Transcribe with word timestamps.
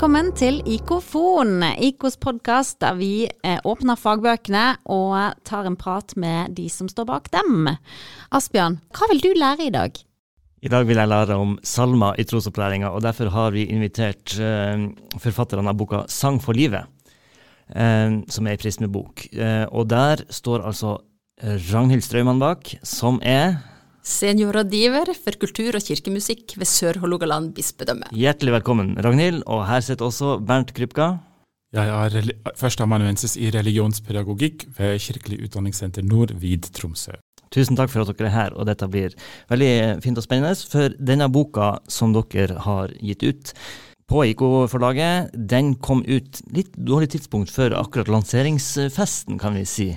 Velkommen 0.00 0.30
til 0.32 0.62
IKFON, 0.64 1.58
IKOs 1.76 2.14
podkast 2.16 2.78
der 2.80 2.94
vi 2.96 3.26
eh, 3.28 3.58
åpner 3.68 3.98
fagbøkene 4.00 4.62
og 4.88 5.34
tar 5.44 5.66
en 5.68 5.76
prat 5.76 6.14
med 6.16 6.54
de 6.56 6.70
som 6.72 6.88
står 6.88 7.04
bak 7.10 7.26
dem. 7.34 7.68
Asbjørn, 8.32 8.78
hva 8.96 9.08
vil 9.10 9.20
du 9.20 9.28
lære 9.36 9.66
i 9.66 9.74
dag? 9.74 10.00
I 10.64 10.72
dag 10.72 10.88
vil 10.88 11.02
jeg 11.02 11.10
lære 11.12 11.36
om 11.36 11.52
salmer 11.60 12.16
i 12.16 12.24
trosopplæringa, 12.24 12.94
og 12.96 13.04
derfor 13.04 13.28
har 13.34 13.52
vi 13.52 13.66
invitert 13.68 14.38
eh, 14.40 14.88
forfatterne 15.20 15.68
av 15.68 15.76
boka 15.76 16.06
Sang 16.08 16.40
for 16.40 16.56
livet, 16.56 16.88
eh, 17.68 18.24
som 18.24 18.48
er 18.48 18.56
ei 18.56 18.62
prismebok. 18.64 19.26
Og 19.68 19.84
der 19.92 20.24
står 20.32 20.64
altså 20.64 20.96
Ragnhild 21.44 22.08
Straumann 22.08 22.40
bak, 22.40 22.72
som 22.80 23.20
er 23.20 23.58
Seniorrådgiver 24.00 25.12
for 25.12 25.36
kultur- 25.36 25.76
og 25.76 25.84
kirkemusikk 25.84 26.54
ved 26.56 26.68
Sør-Hålogaland 26.68 27.52
bispedømme. 27.56 28.08
Hjertelig 28.16 28.54
velkommen, 28.54 28.94
Ragnhild. 28.96 29.42
Og 29.46 29.66
her 29.68 29.80
sitter 29.84 30.08
også 30.08 30.38
Bernt 30.40 30.72
Krypka. 30.74 31.18
Jeg 31.72 31.86
er 31.86 32.54
førsteamanuensis 32.58 33.36
i 33.36 33.50
religionspedagogikk 33.54 34.64
ved 34.78 34.98
Kirkelig 35.04 35.44
utdanningssenter 35.44 36.02
Nord 36.02 36.32
vid 36.40 36.66
Tromsø. 36.74 37.12
Tusen 37.52 37.76
takk 37.76 37.90
for 37.92 38.02
at 38.02 38.10
dere 38.16 38.30
er 38.30 38.34
her, 38.34 38.56
og 38.56 38.66
dette 38.66 38.88
blir 38.90 39.14
veldig 39.50 40.00
fint 40.02 40.18
og 40.18 40.24
spennende. 40.24 40.56
For 40.70 40.96
denne 40.98 41.28
boka 41.30 41.76
som 41.90 42.14
dere 42.16 42.58
har 42.64 42.94
gitt 42.98 43.22
ut 43.22 43.54
på 44.10 44.24
IK-forlaget, 44.32 45.34
den 45.34 45.74
kom 45.78 46.02
ut 46.08 46.40
litt 46.50 46.72
dårlig 46.74 47.12
tidspunkt 47.14 47.52
før 47.54 47.76
akkurat 47.78 48.10
lanseringsfesten, 48.10 49.38
kan 49.38 49.54
vi 49.54 49.66
si. 49.68 49.92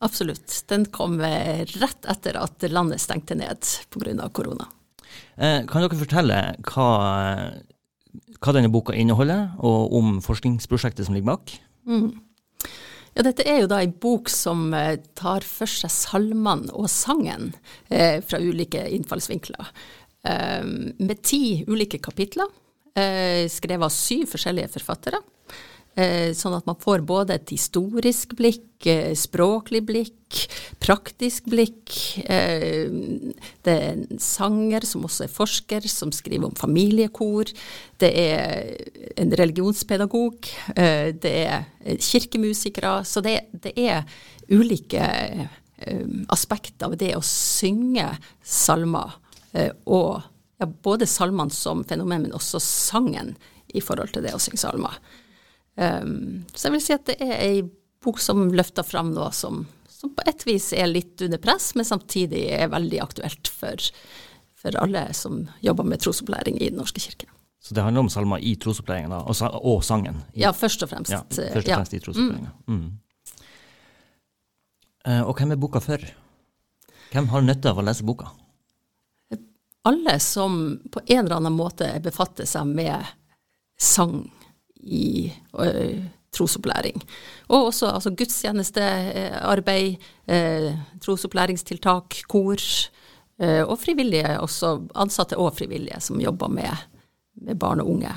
Absolutt. 0.00 0.62
Den 0.72 0.86
kom 0.88 1.18
rett 1.20 2.06
etter 2.08 2.38
at 2.40 2.64
landet 2.72 3.02
stengte 3.02 3.36
ned 3.36 3.66
pga. 3.92 4.28
korona. 4.32 4.68
Eh, 5.36 5.66
kan 5.68 5.84
dere 5.84 5.98
fortelle 5.98 6.38
hva, 6.70 6.88
hva, 8.38 8.54
denne 8.56 8.70
boka 8.72 8.96
inneholder, 8.96 9.50
og 9.58 9.94
om 9.96 10.18
forskningsprosjektet 10.24 11.06
som 11.06 11.16
ligger 11.16 11.34
bak? 11.34 11.54
Mm. 11.88 12.10
Ja, 13.16 13.24
dette 13.26 13.44
er 13.48 13.62
jo 13.62 13.70
da 13.70 13.80
ei 13.82 13.90
bok 13.90 14.30
som 14.30 14.70
eh, 14.76 15.00
tar 15.18 15.44
for 15.46 15.68
seg 15.68 15.90
salmene 15.92 16.70
og 16.72 16.88
sangen 16.92 17.50
eh, 17.88 18.20
fra 18.22 18.38
ulike 18.40 18.84
innfallsvinkler. 18.96 19.72
Eh, 20.24 20.62
med 21.00 21.22
ti 21.26 21.64
ulike 21.68 22.00
kapitler, 22.02 22.48
eh, 22.94 23.48
skrevet 23.50 23.88
av 23.88 23.94
syv 23.94 24.30
forskjellige 24.36 24.72
forfattere. 24.78 25.20
Eh, 25.98 26.30
sånn 26.38 26.54
at 26.54 26.68
man 26.68 26.78
får 26.78 27.02
både 27.02 27.34
et 27.34 27.50
historisk 27.50 28.36
blikk, 28.38 28.86
eh, 28.86 29.10
språklig 29.18 29.82
blikk, 29.88 30.38
praktisk 30.78 31.48
blikk. 31.50 31.90
Eh, 32.30 32.86
det 33.66 33.74
er 33.74 33.88
en 33.96 34.18
sanger 34.22 34.86
som 34.86 35.02
også 35.02 35.24
er 35.26 35.34
forsker, 35.34 35.88
som 35.90 36.12
skriver 36.14 36.46
om 36.46 36.54
familiekor. 36.54 37.50
Det 37.98 38.12
er 38.14 38.76
en 39.16 39.30
religionspedagog. 39.30 40.46
Det 40.76 41.24
er 41.24 41.66
kirkemusikere. 41.98 43.04
Så 43.04 43.20
det, 43.20 43.50
det 43.52 43.74
er 43.76 44.04
ulike 44.48 45.50
aspekter 46.30 46.86
av 46.86 46.96
det 46.96 47.16
å 47.16 47.20
synge 47.20 48.06
salmer. 48.42 49.18
Og 49.86 50.22
ja, 50.60 50.66
både 50.66 51.06
salmene 51.06 51.50
som 51.50 51.84
fenomen, 51.84 52.22
men 52.22 52.32
også 52.32 52.60
sangen 52.60 53.36
i 53.74 53.80
forhold 53.80 54.14
til 54.14 54.22
det 54.22 54.32
å 54.32 54.40
synge 54.40 54.62
salmer. 54.62 54.96
Um, 55.80 56.44
så 56.52 56.68
jeg 56.68 56.74
vil 56.74 56.82
si 56.84 56.92
at 56.92 57.06
det 57.08 57.16
er 57.24 57.36
ei 57.40 57.60
bok 58.04 58.20
som 58.20 58.50
løfter 58.52 58.84
fram 58.84 59.14
noe 59.16 59.30
som, 59.32 59.62
som, 59.88 60.12
på 60.16 60.24
et 60.28 60.44
vis 60.44 60.70
er 60.76 60.90
litt 60.90 61.20
under 61.24 61.40
press, 61.40 61.72
men 61.76 61.88
samtidig 61.88 62.46
er 62.52 62.72
veldig 62.72 63.00
aktuelt 63.00 63.48
for, 63.48 63.90
for 64.60 64.76
alle 64.80 65.06
som 65.16 65.46
jobber 65.64 65.88
med 65.88 66.02
trosopplæring 66.04 66.60
i 66.60 66.68
Den 66.68 66.80
norske 66.82 67.00
kirke. 67.00 67.30
Så 67.60 67.76
det 67.76 67.84
handler 67.84 68.06
om 68.06 68.10
salmer 68.12 68.40
i 68.40 68.54
trosopplæringen 68.60 69.12
og, 69.12 69.32
og, 69.60 69.84
sangen? 69.84 70.22
I, 70.32 70.44
ja, 70.46 70.52
først 70.56 70.84
og 70.84 70.92
fremst. 70.92 71.12
Ja, 71.12 71.20
først 71.28 71.68
og 71.68 71.72
fremst 71.74 71.92
ja. 71.92 71.98
i 71.98 72.04
trosopplæringa. 72.04 72.52
Mm. 72.66 72.76
Mm. 72.76 72.90
Uh, 75.08 75.22
og 75.28 75.34
hvem 75.36 75.52
er 75.52 75.60
boka 75.60 75.80
for? 75.84 76.04
Hvem 77.10 77.28
har 77.32 77.44
nytte 77.44 77.72
av 77.72 77.80
å 77.80 77.84
lese 77.84 78.04
boka? 78.06 78.28
Alle 79.88 80.18
som 80.20 80.76
på 80.92 81.00
en 81.06 81.24
eller 81.24 81.38
annen 81.38 81.56
måte 81.56 81.88
befatter 82.04 82.48
seg 82.48 82.68
med 82.68 83.00
sang 83.80 84.26
i 84.82 85.32
uh, 85.54 85.98
trosopplæring. 86.32 87.02
Og 87.48 87.70
også 87.70 87.90
altså, 87.90 88.10
gudstjenestearbeid, 88.10 89.94
uh, 90.30 90.72
trosopplæringstiltak, 91.02 92.22
kor. 92.28 92.56
Uh, 93.40 93.64
og 93.64 93.78
frivillige, 93.80 94.40
også 94.40 94.76
ansatte 94.94 95.38
og 95.38 95.54
frivillige 95.56 96.00
som 96.00 96.20
jobber 96.20 96.48
med, 96.48 96.88
med 97.40 97.56
barn 97.58 97.80
og 97.80 97.90
unge. 97.90 98.12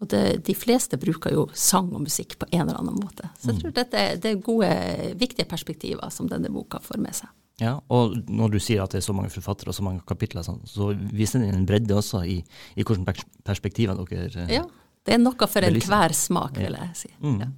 Og 0.00 0.08
det, 0.08 0.46
de 0.46 0.54
fleste 0.56 0.96
bruker 1.00 1.34
jo 1.34 1.44
sang 1.52 1.90
og 1.92 2.06
musikk 2.06 2.38
på 2.40 2.48
en 2.50 2.62
eller 2.62 2.78
annen 2.80 2.96
måte. 2.96 3.28
Så 3.36 3.50
jeg 3.50 3.58
mm. 3.58 3.60
tror 3.60 3.74
dette 3.76 4.04
det 4.22 4.30
er 4.30 4.42
gode, 4.44 4.70
viktige 5.20 5.48
perspektiver 5.48 6.12
som 6.12 6.28
denne 6.28 6.48
boka 6.52 6.80
får 6.84 7.00
med 7.00 7.16
seg. 7.18 7.28
Ja, 7.60 7.74
og 7.92 8.14
når 8.24 8.54
du 8.54 8.58
sier 8.62 8.80
at 8.80 8.94
det 8.94 9.02
er 9.02 9.04
så 9.04 9.12
mange 9.12 9.32
forfattere 9.32 9.68
og 9.68 9.76
så 9.76 9.84
mange 9.84 10.00
kapitler, 10.08 10.46
så 10.46 10.86
viser 11.12 11.42
den 11.42 11.52
en 11.52 11.66
bredde 11.68 11.92
også 11.92 12.22
i, 12.24 12.38
i 12.72 12.86
hvilke 12.86 13.12
perspektiver 13.44 14.00
dere 14.08 14.46
ja. 14.48 14.62
Det 15.10 15.16
er 15.18 15.22
noe 15.24 15.50
for 15.50 15.66
enhver 15.66 16.14
smak, 16.14 16.54
vil 16.54 16.76
jeg 16.78 16.90
si. 16.94 17.08
Mm. 17.18 17.38
Ja. 17.42 17.48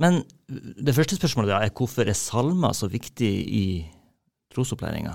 Men 0.00 0.22
det 0.48 0.94
første 0.96 1.18
spørsmålet 1.18 1.52
er 1.58 1.72
hvorfor 1.76 2.08
er 2.08 2.16
salmer 2.16 2.72
så 2.72 2.88
viktig 2.88 3.32
i 3.52 3.64
trosopplæringa? 4.54 5.12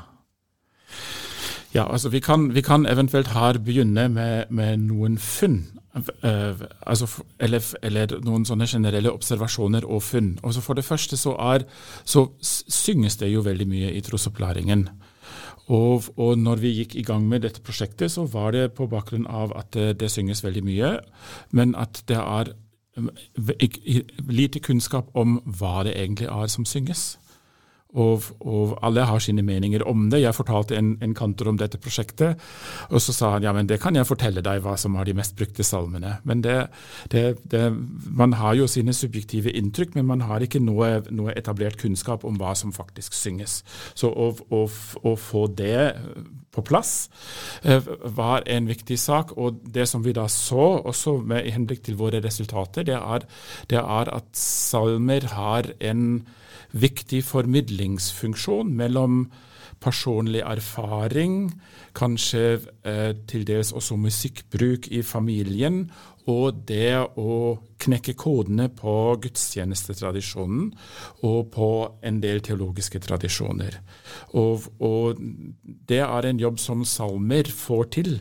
Ja, 1.74 1.88
altså 1.90 2.12
vi 2.14 2.20
kan, 2.22 2.52
vi 2.54 2.62
kan 2.62 2.86
eventuelt 2.86 3.32
her 3.34 3.58
begynne 3.58 4.06
med, 4.14 4.52
med 4.54 4.78
noen 4.86 5.18
funn. 5.18 5.64
Uh, 5.94 6.62
altså, 6.86 7.08
eller, 7.40 7.66
eller, 7.82 8.14
noen 8.26 8.46
sånne 8.46 8.68
generelle 8.70 9.14
observasjoner 9.14 9.86
og 9.90 10.04
funn. 10.06 10.36
Altså 10.44 10.62
For 10.62 10.78
det 10.78 10.86
første 10.86 11.18
så, 11.18 11.34
er, 11.34 11.66
så 12.06 12.28
synges 12.42 13.18
det 13.18 13.34
jo 13.34 13.42
veldig 13.42 13.68
mye 13.70 13.90
i 13.98 14.06
trosopplæringen. 14.06 14.86
Og, 15.72 16.10
og, 16.18 16.36
når 16.38 16.60
vi 16.60 16.74
gikk 16.80 16.96
i 17.00 17.06
gang 17.08 17.28
med 17.28 17.46
dette 17.46 17.62
prosjektet, 17.64 18.12
så 18.12 18.26
var 18.28 18.52
det 18.52 18.74
på 18.76 18.88
bakgrunn 18.92 19.28
av 19.30 19.54
at 19.56 19.72
det, 19.76 20.00
det 20.02 20.12
synges 20.12 20.44
veldig 20.44 20.64
mye, 20.68 20.92
men 21.56 21.76
at 21.80 22.04
det 22.12 22.20
er 22.20 22.52
um, 22.98 23.10
lite 24.28 24.60
kunnskap 24.60 25.14
om 25.16 25.40
hva 25.46 25.86
det 25.88 25.96
egentlig 25.96 26.28
er 26.28 26.52
som 26.52 26.68
synges. 26.68 27.14
Og, 27.94 28.26
og, 28.42 28.74
alle 28.82 29.06
har 29.06 29.22
sine 29.22 29.44
meninger 29.46 29.84
om 29.88 30.08
det. 30.10 30.24
Jeg 30.24 30.34
fortalte 30.34 30.78
en, 30.78 30.96
en, 31.04 31.14
kantor 31.14 31.52
om 31.52 31.60
dette 31.62 31.78
prosjektet, 31.78 32.42
og 32.90 33.02
så 33.04 33.14
sa 33.14 33.32
han 33.36 33.46
ja, 33.46 33.54
men 33.54 33.70
det 33.70 33.80
kan 33.84 33.96
jeg 33.96 34.10
fortelle 34.10 34.42
deg 34.42 34.64
hva 34.66 34.74
som 34.82 34.98
er 34.98 35.06
de 35.06 35.14
mest 35.18 35.36
brukte 35.38 35.66
salmene. 35.68 36.16
Men 36.26 36.42
det, 36.42 36.58
det, 37.14 37.26
det, 37.52 37.64
Man 38.10 38.34
har 38.42 38.58
jo 38.58 38.68
sine 38.68 38.96
subjektive 38.98 39.54
inntrykk, 39.54 39.94
men 39.98 40.10
man 40.10 40.26
har 40.26 40.42
ikke 40.42 40.64
noe, 40.64 41.04
noe 41.14 41.36
etablert 41.38 41.78
kunnskap 41.82 42.26
om 42.26 42.40
hva 42.42 42.56
som 42.58 42.74
faktisk 42.74 43.14
synges. 43.14 43.62
Så 43.94 44.10
å, 44.10 44.32
å, 44.50 44.66
å 45.04 45.16
få 45.20 45.48
det 45.54 45.94
på 46.54 46.62
plass 46.66 47.10
eh, 47.62 47.82
var 48.18 48.46
en 48.50 48.70
viktig 48.70 48.98
sak. 49.00 49.36
Og 49.38 49.62
det 49.76 49.88
som 49.90 50.06
vi 50.06 50.16
da 50.16 50.28
så, 50.32 50.80
også 50.82 51.18
med 51.22 51.50
henblikk 51.54 51.84
til 51.88 51.98
våre 52.00 52.22
resultater, 52.24 52.86
det 52.88 52.98
er, 53.00 53.28
det 53.70 53.82
er 53.82 54.14
at 54.14 54.30
salmer 54.38 55.30
har 55.34 55.74
en 55.82 56.24
viktig 56.74 57.24
formidlingsfunksjon 57.26 58.74
mellom 58.76 59.26
personlig 59.84 60.42
erfaring, 60.46 61.52
kanskje 61.98 62.44
eh, 62.88 63.12
til 63.28 63.46
dels 63.48 63.74
også 63.76 63.98
musikkbruk 64.00 64.88
i 64.96 65.02
familien, 65.04 65.84
og 66.32 66.62
det 66.70 66.96
å 67.20 67.58
knekke 67.84 68.14
kodene 68.16 68.70
på 68.72 68.94
gudstjenestetradisjonen 69.26 70.70
og 71.28 71.50
på 71.52 71.70
en 72.00 72.22
del 72.24 72.40
teologiske 72.46 73.02
tradisjoner. 73.04 73.82
Og, 74.40 74.70
og 74.80 75.20
det 75.90 76.00
er 76.06 76.30
en 76.30 76.40
jobb 76.40 76.62
som 76.64 76.86
salmer 76.88 77.52
får 77.52 77.90
til 78.00 78.14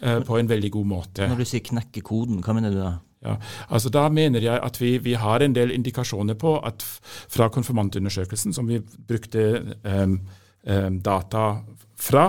eh, 0.00 0.22
på 0.24 0.40
en 0.40 0.48
veldig 0.48 0.72
god 0.78 0.92
måte. 0.96 1.28
Når 1.28 1.44
du 1.44 1.50
sier 1.50 1.66
knekke 1.68 2.04
koden, 2.08 2.40
hva 2.40 2.56
mener 2.56 2.72
du 2.72 2.80
da? 2.80 2.94
Ja, 3.22 3.36
altså 3.68 3.88
Da 3.88 4.08
mener 4.08 4.40
jeg 4.42 4.58
at 4.62 4.80
vi, 4.80 4.96
vi, 4.98 5.12
har 5.14 5.40
en 5.40 5.54
del 5.54 5.70
indikasjoner 5.70 6.34
på 6.34 6.56
at 6.58 6.82
fra 7.28 7.48
konfirmantundersøkelsen, 7.48 8.52
som 8.52 8.68
vi 8.68 8.80
brukte 9.08 9.76
um, 9.84 10.20
um, 10.66 10.98
data 11.02 11.62
fra 12.02 12.24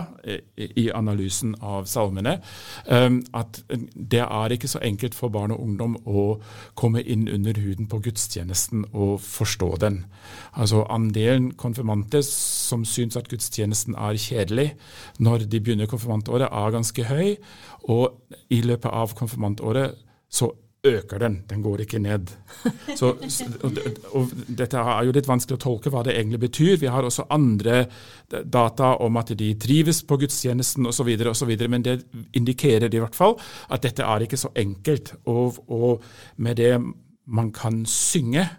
i, 0.55 0.91
analysen 0.93 1.55
av 1.61 1.87
salmene, 1.89 2.35
um, 2.85 3.17
at 3.33 3.57
det 3.93 4.21
er 4.21 4.53
ikke 4.53 4.69
så 4.69 4.81
enkelt 4.85 5.17
for 5.17 5.33
barn 5.33 5.53
og 5.55 5.63
ungdom 5.65 5.95
å 6.05 6.25
komme 6.77 7.01
inn 7.01 7.25
under 7.25 7.57
huden 7.57 7.89
på 7.89 8.03
gudstjenesten 8.05 8.85
og 8.91 9.15
forstå 9.25 9.71
den. 9.81 10.03
Altså 10.53 10.85
Andelen 10.93 11.55
konfirmante 11.57 12.21
som 12.27 12.85
syns 12.85 13.17
at 13.17 13.31
gudstjenesten 13.33 13.97
er 13.97 14.19
kjedelig 14.21 14.69
når 15.17 15.47
de 15.49 15.61
begynner 15.61 15.89
konfirmantåret, 15.89 16.51
er 16.53 16.77
ganske 16.77 17.09
høy. 17.09 17.33
Og 17.89 18.13
i 18.53 18.61
løpet 18.61 18.93
av 18.93 19.17
konfirmantåret 19.17 19.97
så 20.33 20.53
øker 20.83 21.19
den, 21.19 21.37
den 21.49 21.61
går 21.63 21.81
ikke 21.85 21.99
ned. 21.99 22.31
Så, 22.95 23.13
og, 23.63 23.77
og, 24.11 24.31
dette 24.47 24.77
er 24.77 25.05
jo 25.07 25.13
litt 25.15 25.29
vanskelig 25.29 25.55
å 25.55 25.61
tolke 25.63 25.91
hva 25.93 26.01
det 26.03 26.17
egentlig 26.17 26.41
betyr. 26.43 26.75
Vi 26.81 26.91
har 26.91 27.07
også 27.07 27.29
andre 27.31 27.85
data 28.29 28.93
om 29.03 29.19
at 29.21 29.31
de 29.39 29.53
trives 29.59 30.01
på 30.03 30.17
gudstjenesten 30.19 30.89
osv., 30.89 31.13
men 31.71 31.85
det 31.85 32.01
indikerer 32.35 32.91
i 32.91 32.99
hvert 32.99 33.15
fall 33.15 33.37
at 33.71 33.85
dette 33.85 34.03
er 34.03 34.25
ikke 34.25 34.39
så 34.39 34.51
enkelt. 34.59 35.13
Og, 35.31 35.63
og 35.71 36.03
med 36.35 36.59
det 36.59 36.75
man 37.25 37.53
kan 37.55 37.85
synge, 37.87 38.49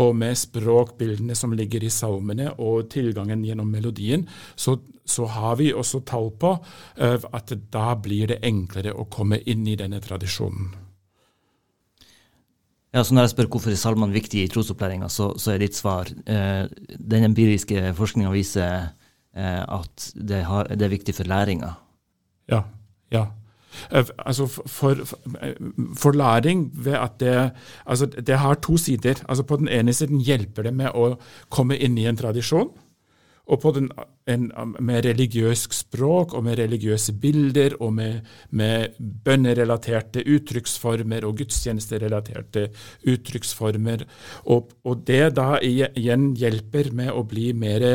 og 0.00 0.14
med 0.16 0.38
språkbildene 0.38 1.36
som 1.36 1.52
ligger 1.52 1.84
i 1.84 1.92
salmene 1.92 2.54
og 2.56 2.88
tilgangen 2.92 3.44
gjennom 3.44 3.68
melodien, 3.68 4.24
så, 4.56 4.78
så 5.04 5.28
har 5.28 5.60
vi 5.60 5.68
også 5.76 6.00
tall 6.08 6.30
på 6.40 6.54
uh, 6.56 7.28
at 7.36 7.52
da 7.72 7.90
blir 8.00 8.32
det 8.32 8.40
enklere 8.48 8.96
å 8.96 9.04
komme 9.12 9.42
inn 9.44 9.68
i 9.68 9.76
denne 9.76 10.00
tradisjonen. 10.00 10.85
Ja, 12.96 13.02
så 13.04 13.14
Når 13.14 13.26
jeg 13.26 13.30
spør 13.34 13.48
hvorfor 13.52 13.70
er 13.70 13.76
salmene 13.76 14.14
viktige 14.14 14.46
i 14.46 14.48
trosopplæringa, 14.48 15.10
så, 15.12 15.34
så, 15.36 15.52
er 15.52 15.60
ditt 15.60 15.76
svar 15.76 16.08
eh, 16.08 16.64
den 16.96 17.26
empiriske 17.28 17.90
forskninga 17.98 18.30
viser 18.32 18.86
eh, 19.36 19.60
at 19.60 20.06
det, 20.16 20.44
har, 20.48 20.70
det, 20.72 20.86
er 20.86 20.94
viktig 20.94 21.14
for 21.14 21.28
læringa. 21.28 21.74
Ja. 22.48 22.62
ja. 23.12 23.26
Eh, 23.92 24.08
altså 24.18 24.46
for, 24.48 25.04
for, 25.04 26.16
læring 26.16 26.70
ved 26.72 26.96
at 26.96 27.20
det, 27.20 27.50
altså 27.84 28.06
det 28.06 28.38
har 28.38 28.54
to 28.54 28.76
sider. 28.80 29.20
Altså 29.28 29.44
På 29.44 29.60
den 29.60 29.68
ene 29.68 29.92
siden 29.92 30.24
hjelper 30.24 30.62
det 30.62 30.74
med 30.74 30.96
å 30.96 31.18
komme 31.52 31.76
inn 31.76 31.98
i 32.00 32.08
en 32.08 32.16
tradisjon 32.16 32.72
og 33.46 33.60
på 33.62 33.72
den, 33.76 33.88
en, 34.26 34.48
med 34.82 35.04
religiøst 35.06 35.74
språk 35.74 36.34
og 36.34 36.44
med 36.48 36.58
religiøse 36.58 37.14
bilder 37.22 37.76
og 37.78 37.92
med, 37.94 38.26
med 38.50 38.96
bønnerelaterte 38.98 40.24
uttrykksformer 40.26 41.26
og 41.28 41.38
gudstjenesterelaterte 41.42 42.68
uttrykksformer. 43.06 44.06
Og, 44.50 44.72
og, 44.82 45.04
det 45.06 45.36
da 45.38 45.60
igjen 45.62 46.32
hjelper 46.38 46.90
med 46.96 47.12
å 47.14 47.22
bli 47.28 47.52
mer 47.54 47.86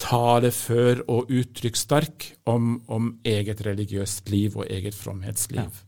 talefør 0.00 1.02
og 1.10 1.32
uttrykkssterk 1.36 2.30
om, 2.48 2.78
om, 2.86 3.12
eget 3.26 3.60
religiøst 3.66 4.30
liv 4.32 4.56
og 4.56 4.70
eget 4.72 4.96
fromhetsliv. 4.96 5.68
Ja. 5.68 5.84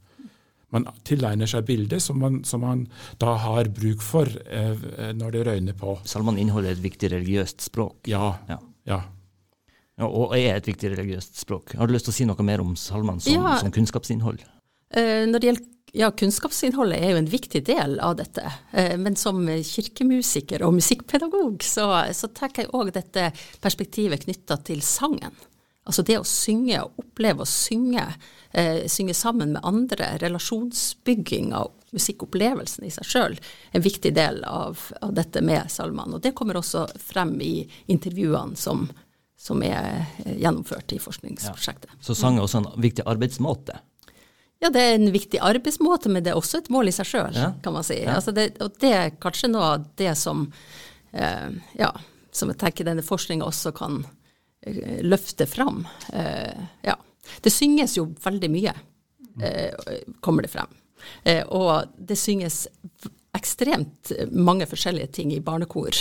Man 0.71 0.87
tilegner 1.07 1.49
seg 1.51 1.65
bilder 1.67 1.99
som 2.03 2.21
man, 2.23 2.43
som 2.47 2.63
man, 2.63 2.85
da 3.19 3.33
har 3.43 3.71
bruk 3.75 4.05
for 4.07 4.29
eh, 4.29 4.85
når 5.19 5.35
det 5.35 5.47
røyner 5.49 5.79
på. 5.79 5.97
Salmene 6.07 6.43
inneholder 6.43 6.77
et 6.77 6.85
viktig 6.85 7.11
religiøst 7.11 7.65
språk. 7.71 7.97
Ja. 8.11 8.37
ja. 8.51 8.61
Ja. 8.91 9.01
ja. 10.01 10.07
Og 10.09 10.37
er 10.39 10.59
et 10.59 10.71
viktig 10.71 10.93
religiøst 10.95 11.43
språk. 11.43 11.77
Har 11.79 11.89
du 11.89 11.97
lyst 11.97 12.09
til 12.11 12.15
å 12.15 12.19
si 12.21 12.29
noe 12.29 12.47
mer 12.47 12.63
om 12.65 12.77
salmene 12.79 13.23
som, 13.25 13.37
ja. 13.37 13.59
som 13.63 13.75
kunnskapsinnhold? 13.75 14.43
Uh, 14.97 15.27
når 15.31 15.39
det 15.39 15.51
gjelder 15.51 15.69
ja, 15.91 16.07
kunnskapsinnholdet 16.15 17.01
er 17.03 17.15
jo 17.15 17.19
en 17.19 17.31
viktig 17.31 17.65
del 17.67 17.97
av 18.03 18.17
dette. 18.21 18.45
Uh, 18.75 18.97
men 19.01 19.19
som 19.19 19.43
kirkemusiker 19.47 20.67
og 20.67 20.77
musikkpedagog 20.79 21.65
så, 21.67 21.89
så 22.15 22.31
tenker 22.35 22.67
jeg 22.67 22.75
òg 22.77 22.93
dette 22.95 23.31
perspektivet 23.63 24.27
knytta 24.27 24.61
til 24.67 24.83
sangen. 24.87 25.35
Altså 25.91 26.05
det 26.07 26.21
å 26.21 26.27
synge 26.27 26.79
og 26.85 27.03
oppleve 27.03 27.43
å 27.43 27.49
synge, 27.49 28.05
eh, 28.55 28.87
synge 28.87 29.15
sammen 29.19 29.57
med 29.57 29.65
andre, 29.67 30.13
relasjonsbygging 30.23 31.51
av 31.59 31.73
musikkopplevelsen 31.91 32.87
i 32.87 32.93
seg 32.95 33.09
sjøl, 33.11 33.39
en 33.75 33.83
viktig 33.83 34.13
del 34.15 34.45
av, 34.47 34.79
av 35.03 35.15
dette 35.17 35.43
med 35.43 35.67
salmene. 35.71 36.15
Og 36.15 36.23
det 36.23 36.37
kommer 36.39 36.61
også 36.61 36.87
frem 37.03 37.35
i 37.43 37.65
intervjuene 37.91 38.55
som, 38.57 38.85
som 39.35 39.65
er 39.67 40.07
eh, 40.23 40.37
gjennomført 40.45 40.95
i 40.95 41.01
forskningsprosjektet. 41.03 41.91
Ja. 41.91 42.03
Så 42.07 42.15
sang 42.15 42.39
er 42.39 42.47
også 42.47 42.63
en 42.63 42.71
viktig 42.79 43.07
arbeidsmåte? 43.11 43.81
Ja, 44.63 44.71
det 44.71 44.85
er 44.85 44.95
en 44.95 45.11
viktig 45.11 45.41
arbeidsmåte, 45.43 46.13
men 46.13 46.23
det 46.23 46.35
er 46.35 46.39
også 46.39 46.61
et 46.61 46.71
mål 46.71 46.93
i 46.93 46.95
seg 46.95 47.09
sjøl, 47.09 47.35
ja. 47.35 47.51
kan 47.65 47.75
man 47.75 47.87
si. 47.87 47.99
Ja. 48.05 48.21
Altså 48.21 48.37
det, 48.37 48.53
og 48.63 48.79
det 48.79 48.95
er 48.95 49.13
kanskje 49.19 49.51
noe 49.51 49.75
av 49.75 49.91
det 49.99 50.15
som, 50.21 50.47
eh, 51.11 51.51
ja, 51.81 51.91
som 52.31 52.55
jeg 52.55 52.63
tenker 52.63 52.87
denne 52.87 53.03
forskninga 53.03 53.51
også 53.51 53.75
kan 53.75 54.05
løfte 55.03 55.47
fram. 55.47 55.87
Eh, 56.13 56.67
ja. 56.83 56.97
Det 57.41 57.53
synges 57.53 57.97
jo 57.97 58.09
veldig 58.25 58.51
mye, 58.53 58.75
eh, 59.43 60.03
kommer 60.21 60.45
det 60.45 60.53
frem. 60.53 60.69
Eh, 61.25 61.45
og 61.49 61.95
det 61.97 62.19
synges 62.19 62.67
ekstremt 63.37 64.13
mange 64.33 64.67
forskjellige 64.69 65.13
ting 65.21 65.33
i 65.33 65.41
barnekor. 65.41 65.97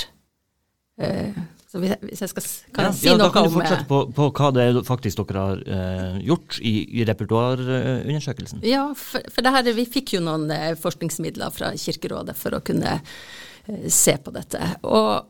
Eh, 0.99 1.37
så 1.69 1.79
hvis 1.79 2.23
jeg 2.23 2.31
skal 2.31 2.45
kan 2.73 2.87
jeg 2.87 2.89
ja, 2.89 2.97
si 2.97 3.07
ja, 3.07 3.13
noe 3.13 3.27
Da 3.27 3.33
kan 3.33 3.45
du 3.45 3.51
om 3.51 3.57
fortsette 3.59 3.85
på, 3.87 3.99
på, 4.17 4.29
hva 4.33 4.49
det 4.55 4.63
er 4.65 4.79
faktisk 4.87 5.21
dere 5.21 5.43
har 5.45 5.61
eh, 5.77 6.15
gjort 6.25 6.57
i, 6.65 6.73
i 6.99 7.05
repertoarundersøkelsen. 7.07 8.65
Ja, 8.65 8.87
for, 8.97 9.23
for 9.29 9.45
det 9.45 9.53
her, 9.53 9.69
vi 9.77 9.85
fikk 9.87 10.17
jo 10.17 10.23
noen 10.25 10.49
forskningsmidler 10.81 11.53
fra 11.53 11.71
Kirkerådet 11.77 12.35
for 12.39 12.57
å 12.57 12.63
kunne 12.65 12.97
eh, 12.97 13.85
se 13.85 14.17
på 14.17 14.33
dette. 14.33 14.73
Og 14.89 15.29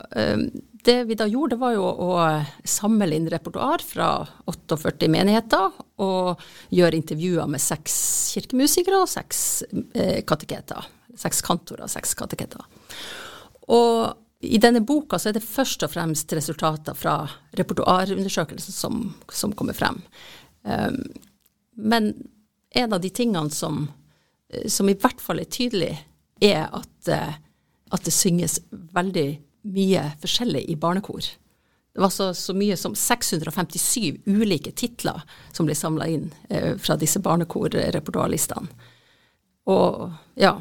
det 0.84 1.04
vi 1.10 1.16
da 1.16 1.28
gjorde, 1.28 1.58
var 1.60 1.74
jo 1.76 1.84
å 1.84 2.14
samle 2.64 3.12
inn 3.16 3.28
repertoar 3.32 3.84
fra 3.84 4.10
48 4.48 5.10
menigheter 5.12 5.76
og 6.04 6.40
gjøre 6.76 7.00
intervjuer 7.02 7.50
med 7.52 7.62
seks 7.64 7.98
kirkemusikere 8.36 9.02
og 9.04 9.12
seks 9.12 9.42
eh, 9.94 10.22
kateketer. 10.28 10.88
Seks 11.20 11.42
kantorer 11.44 11.84
og 11.84 11.92
seks 11.92 12.16
kateketer. 12.16 12.64
Og 13.76 14.16
i 14.40 14.60
denne 14.62 14.80
boka 14.88 15.20
så 15.20 15.30
er 15.30 15.36
det 15.36 15.44
først 15.44 15.84
og 15.84 15.92
fremst 15.92 16.32
resultater 16.38 16.96
fra 16.96 17.26
repertoarundersøkelsen 17.60 18.76
som, 18.76 19.02
som 19.28 19.52
kommer 19.52 19.76
frem. 19.76 20.00
Um, 20.64 21.02
men 21.76 22.14
en 22.72 22.96
av 22.96 23.04
de 23.04 23.12
tingene 23.12 23.52
som, 23.52 23.84
som, 24.68 24.88
i 24.88 24.96
hvert 24.96 25.20
fall 25.20 25.44
er 25.44 25.52
tydelig, 25.52 25.92
er 26.40 26.70
at, 26.72 27.12
uh, 27.12 27.36
at 27.92 28.08
det 28.08 28.16
synges 28.16 28.62
veldig 28.96 29.28
mye 29.68 30.04
forskjellig 30.22 30.64
i 30.70 30.76
barnekor. 30.80 31.26
Det 31.94 32.02
var 32.02 32.14
så, 32.14 32.34
så 32.34 32.54
mye 32.54 32.78
som 32.78 32.96
657 32.96 34.22
ulike 34.26 34.72
titler 34.72 35.22
som 35.52 35.68
ble 35.68 35.76
samla 35.76 36.08
inn 36.08 36.30
eh, 36.50 36.78
fra 36.78 36.96
disse 37.00 37.20
barnekorrepertoarlistene. 37.26 38.70
Og 39.70 40.06
ja, 40.40 40.56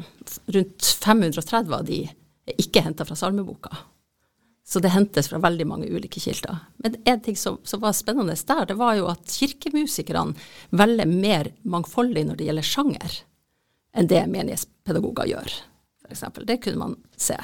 rundt 0.53 0.89
530 1.03 1.73
av 1.73 1.85
de 1.87 2.03
er 2.05 2.59
ikke 2.61 2.83
henta 2.85 3.07
fra 3.07 3.17
salmeboka. 3.17 3.71
Så 4.69 4.81
det 4.83 4.91
hentes 4.93 5.31
fra 5.31 5.39
veldig 5.41 5.65
mange 5.65 5.87
ulike 5.89 6.21
kilder. 6.21 6.59
Men 6.83 6.99
en 7.09 7.21
ting 7.25 7.37
som, 7.37 7.57
som, 7.63 7.81
var 7.81 7.95
spennende 7.97 8.35
der, 8.35 8.67
det 8.69 8.77
var 8.77 8.99
jo 8.99 9.07
at 9.09 9.31
kirkemusikerne 9.33 10.35
velger 10.69 11.09
mer 11.09 11.49
mangfoldig 11.65 12.27
når 12.27 12.37
det 12.37 12.49
gjelder 12.49 12.67
sjanger, 12.69 13.15
enn 13.97 14.11
det 14.11 14.21
menighetspedagoger 14.29 15.31
gjør, 15.31 15.55
f.eks. 16.05 16.23
Det 16.45 16.59
kunne 16.61 16.83
man 16.83 16.93
se. 17.17 17.39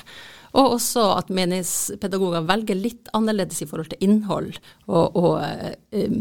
Og 0.56 0.78
også 0.78 1.02
at 1.18 1.34
menighetspedagoger 1.36 2.42
velger 2.48 2.78
litt 2.80 3.06
annerledes 3.18 3.60
i 3.64 3.70
forhold 3.70 3.90
til 3.92 4.04
innhold, 4.06 4.52
og, 4.88 5.06
og 5.20 5.34
um, 5.92 6.18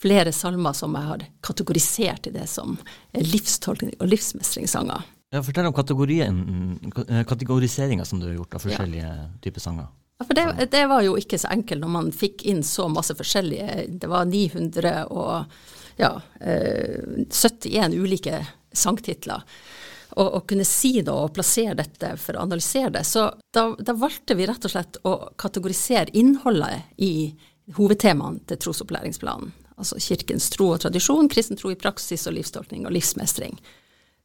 flere 0.00 0.32
salmer 0.32 0.72
som 0.76 0.94
jeg 0.96 1.04
har 1.08 1.20
kategorisert 1.44 2.26
i 2.28 2.30
det 2.34 2.46
som 2.50 2.78
livstolkning 3.16 3.92
og 3.98 4.08
livsmestringssanger. 4.12 5.00
Ja, 5.30 5.42
Fortell 5.46 5.68
om 5.70 5.76
kategoriseringa 5.76 8.04
som 8.04 8.20
du 8.20 8.26
har 8.26 8.34
gjort 8.34 8.54
av 8.58 8.62
forskjellige 8.64 9.06
ja. 9.06 9.26
typer 9.44 9.60
sanger. 9.62 9.86
Ja, 10.18 10.24
for 10.26 10.34
det, 10.36 10.44
det, 10.72 10.84
var 10.90 11.00
jo 11.06 11.12
ikke 11.16 11.38
så 11.40 11.48
enkelt 11.54 11.80
når 11.84 11.92
man 11.94 12.12
fikk 12.12 12.36
inn 12.50 12.62
så 12.66 12.88
masse 12.92 13.14
forskjellige. 13.16 13.66
Det 14.02 14.08
var 14.10 14.22
900 14.28 15.06
og 15.14 15.32
ja, 16.00 16.20
71 16.40 17.96
ulike 17.96 18.46
sangtitler 18.72 19.42
å, 20.16 20.40
kunne 20.48 20.64
si 20.66 21.00
det 21.00 21.12
og 21.12 21.34
plassere 21.36 21.76
dette 21.78 22.14
for 22.20 22.36
å 22.36 22.44
analysere 22.46 22.90
det. 22.94 23.04
Så 23.06 23.26
da, 23.54 23.64
da, 23.78 23.94
valgte 23.96 24.36
vi 24.38 24.48
rett 24.48 24.64
og 24.64 24.72
slett 24.72 25.00
å 25.06 25.14
kategorisere 25.40 26.12
innholdet 26.18 26.90
i 27.02 27.30
hovedtemaene 27.76 28.42
til 28.50 28.60
trosopplæringsplanen. 28.64 29.52
Altså 29.80 30.00
kirkens 30.02 30.50
tro 30.52 30.74
og 30.74 30.82
tradisjon, 30.82 31.30
kristen 31.32 31.56
tro 31.56 31.70
i 31.72 31.78
praksis 31.78 32.26
og 32.28 32.36
livstolkning 32.36 32.84
og 32.84 32.92
livsmestring. 32.92 33.54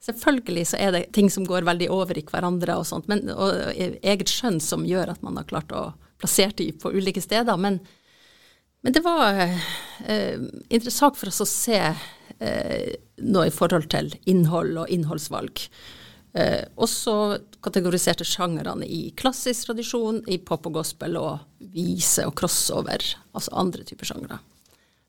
Selvfølgelig 0.03 0.65
så 0.69 0.79
er 0.81 0.91
det 0.91 1.05
ting 1.15 1.29
som 1.31 1.45
går 1.47 1.65
veldig 1.65 1.87
over 1.93 2.17
i 2.19 2.25
hverandre 2.27 2.75
og 2.77 2.85
sånt, 2.89 3.07
men, 3.09 3.23
og 3.31 3.55
eget 3.73 4.29
skjønn 4.29 4.59
som 4.61 4.83
gjør 4.85 5.15
at 5.15 5.23
man 5.25 5.39
har 5.39 5.47
klart 5.49 5.71
å 5.73 5.87
plassere 6.21 6.53
de 6.59 6.67
på 6.77 6.91
ulike 6.93 7.23
steder. 7.23 7.57
Men, 7.57 7.79
men 8.85 8.93
det 8.93 9.01
var 9.05 9.39
eh, 10.05 10.39
interessant 10.69 11.17
for 11.17 11.31
oss 11.31 11.43
å 11.43 11.47
se 11.49 11.79
eh, 11.79 12.95
noe 13.23 13.47
i 13.47 13.53
forhold 13.53 13.89
til 13.93 14.11
innhold 14.31 14.81
og 14.83 14.91
innholdsvalg. 14.91 15.63
Eh, 16.35 16.65
også 16.75 17.15
kategoriserte 17.63 18.27
sjangerne 18.27 18.87
i 18.87 19.09
klassisk 19.17 19.69
tradisjon, 19.69 20.19
i 20.27 20.37
pop 20.43 20.67
og 20.67 20.81
gospel 20.81 21.15
og 21.21 21.65
vise 21.73 22.25
og 22.27 22.35
crossover, 22.37 23.05
altså 23.31 23.55
andre 23.55 23.87
typer 23.87 24.11
sjangere. 24.11 24.41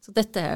Så 0.01 0.15
dette 0.15 0.47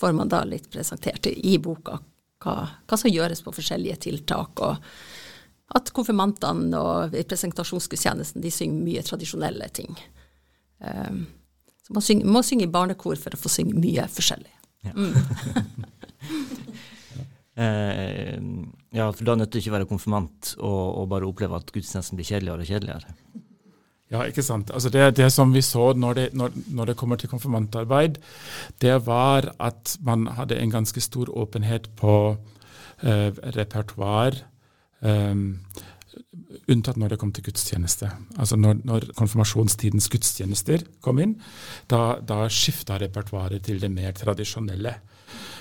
får 0.00 0.16
man 0.16 0.30
da 0.32 0.42
litt 0.48 0.66
presentert 0.72 1.28
i 1.30 1.58
boka, 1.62 2.00
hva, 2.42 2.54
hva 2.88 2.98
som 2.98 3.12
gjøres 3.12 3.44
på 3.46 3.54
forskjellige 3.54 4.00
tiltak. 4.08 4.64
og 4.64 4.80
at 5.70 5.92
konfirmantene 5.94 6.78
og 6.82 7.14
i 7.14 7.22
presentasjonsgudstjenesten 7.30 8.42
de 8.42 8.50
synger 8.50 8.86
mye 8.86 9.04
tradisjonelle 9.06 9.68
ting. 9.74 9.94
Um, 10.82 11.28
man 11.90 12.04
synger, 12.04 12.30
må 12.30 12.42
synge 12.46 12.66
i 12.66 12.72
barnekor 12.72 13.18
for 13.20 13.34
å 13.34 13.40
få 13.40 13.52
synge 13.52 13.78
mye 13.78 14.06
forskjellig. 14.10 14.52
Ja. 14.86 14.96
Mm. 14.96 15.14
Eh, 17.60 18.38
ja, 18.96 19.10
for 19.12 19.26
da 19.26 19.34
nytter 19.36 19.58
det 19.58 19.60
ikke 19.60 19.72
å 19.72 19.74
være 19.74 19.88
konfirmant 19.90 20.52
og, 20.62 20.84
og 21.02 21.08
bare 21.10 21.26
oppleve 21.28 21.58
at 21.58 21.72
gudstjenesten 21.74 22.16
blir 22.16 22.24
kjedeligere 22.24 22.64
og 22.64 22.70
kjedeligere. 22.70 23.10
Ja, 24.10 24.24
ikke 24.26 24.42
sant. 24.42 24.72
Altså 24.74 24.90
det, 24.90 25.04
det 25.18 25.28
som 25.30 25.52
vi 25.54 25.60
så 25.62 25.90
når 25.94 26.16
det, 26.16 26.24
når, 26.34 26.56
når 26.74 26.90
det, 26.90 26.96
kommer 26.98 27.20
til 27.20 27.30
konfirmantarbeid, 27.30 28.16
det 28.82 28.96
var 29.06 29.52
at 29.62 29.94
man 30.06 30.24
hadde 30.38 30.58
en 30.58 30.72
ganske 30.72 31.02
stor 31.04 31.30
åpenhet 31.30 31.90
på 32.00 32.14
eh, 33.06 33.28
repertoar. 33.58 34.40
Um, 35.00 35.60
unntatt 36.70 36.98
når 37.00 37.14
det 37.14 37.20
kom 37.20 37.32
til 37.34 37.46
gudstjeneste. 37.46 38.10
Altså 38.38 38.58
når, 38.60 38.82
når 38.88 39.06
konfirmasjonstidens 39.18 40.10
gudstjenester 40.12 40.84
kom 41.04 41.20
inn, 41.22 41.36
da, 41.90 42.18
da 42.22 42.44
skifta 42.52 42.98
repertoaret 43.00 43.64
til 43.66 43.80
det 43.82 43.92
mer 43.92 44.14
tradisjonelle. 44.16 44.96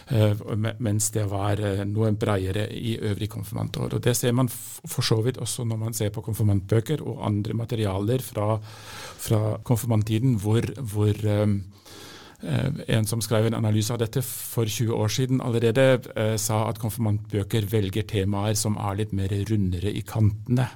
Uh, 0.10 0.34
mens 0.82 1.12
det 1.14 1.28
var 1.30 1.60
uh, 1.62 1.84
noe 1.86 2.10
bredere 2.18 2.64
i 2.74 2.96
øvrig 2.98 3.28
konfirmantår. 3.30 3.94
Og 3.94 4.02
Det 4.02 4.16
ser 4.18 4.34
man 4.34 4.50
for 4.50 5.06
så 5.06 5.20
vidt 5.22 5.38
også 5.38 5.68
når 5.70 5.78
man 5.84 5.94
ser 5.94 6.10
på 6.16 6.24
konfirmantbøker 6.26 7.04
og 7.06 7.22
andre 7.28 7.54
materialer 7.54 8.24
fra, 8.26 8.56
fra 9.22 9.60
konfirmanttiden, 9.62 10.40
hvor, 10.42 10.66
hvor 10.82 11.14
um, 11.44 11.60
Eh, 11.60 11.79
en 12.42 13.06
som 13.06 13.22
skrev 13.22 13.46
en 13.48 13.58
analyse 13.58 13.94
av 13.94 14.00
dette 14.00 14.22
for 14.24 14.66
20 14.66 14.94
år 14.96 15.12
siden, 15.12 15.42
allerede 15.42 15.88
eh, 16.16 16.36
sa 16.40 16.62
at 16.70 16.80
konfirmantbøker 16.80 17.68
velger 17.68 18.08
temaer 18.08 18.56
som 18.56 18.78
er 18.80 19.02
litt 19.02 19.12
mer 19.16 19.34
rundere 19.50 19.92
i 19.92 20.04
kantene. 20.08 20.70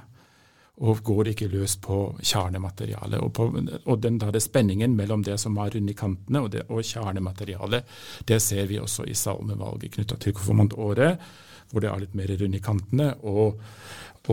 Og 0.84 1.00
går 1.06 1.30
ikke 1.30 1.48
løs 1.52 1.76
på 1.78 1.98
kjernematerialet. 2.18 3.20
Og, 3.22 3.30
på, 3.32 3.46
og 3.86 4.00
den 4.02 4.18
der 4.18 4.38
spenningen 4.42 4.96
mellom 4.98 5.22
det 5.22 5.38
som 5.40 5.56
er 5.62 5.70
rundt 5.76 5.92
i 5.92 5.96
kantene 5.96 6.42
og, 6.42 6.50
det, 6.50 6.66
og 6.68 6.82
kjernematerialet, 6.82 7.96
det 8.26 8.40
ser 8.42 8.66
vi 8.66 8.80
også 8.82 9.06
i 9.06 9.14
salmevalget 9.14 9.94
knytta 9.94 10.18
til 10.18 10.34
konfirmantåret, 10.34 11.28
hvor 11.70 11.80
det 11.84 11.92
er 11.92 12.02
litt 12.02 12.18
mer 12.18 12.34
rundt 12.42 12.58
i 12.58 12.64
kantene, 12.64 13.12
og, 13.22 13.60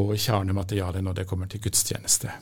og 0.01 0.15
kjernematerialet 0.17 1.05
når 1.05 1.21
det 1.21 1.29
kommer 1.29 1.47
til 1.47 1.61
gudstjeneste. 1.61 2.33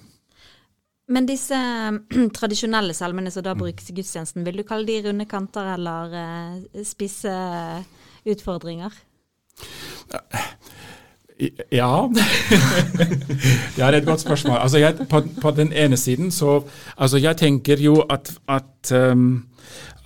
Men 1.10 1.28
disse 1.30 1.58
tradisjonelle 2.38 2.94
salmene 2.98 3.32
som 3.34 3.46
da 3.46 3.56
mm. 3.56 3.64
brukes 3.64 3.90
i 3.90 3.98
gudstjenesten, 3.98 4.46
vil 4.46 4.62
du 4.62 4.66
kalle 4.68 4.88
de 4.88 5.02
runde 5.08 5.26
kanter 5.30 5.74
eller 5.76 6.16
uh, 6.16 6.84
spisse 6.86 7.34
utfordringer? 8.30 8.94
Ja. 11.72 12.10
det 13.76 13.84
er 13.84 13.96
et 13.96 14.06
godt 14.06 14.20
spørsmål. 14.20 14.58
Altså 14.58 14.78
jeg, 14.78 15.08
på, 15.10 15.22
på, 15.42 15.52
den 15.56 15.72
ene 15.72 15.98
siden 15.98 16.32
så 16.32 16.64
Altså 16.98 17.18
jeg 17.18 17.38
tenker 17.38 17.80
jo 17.80 18.02
at, 18.10 18.34
at 18.50 18.92
um, 18.92 19.46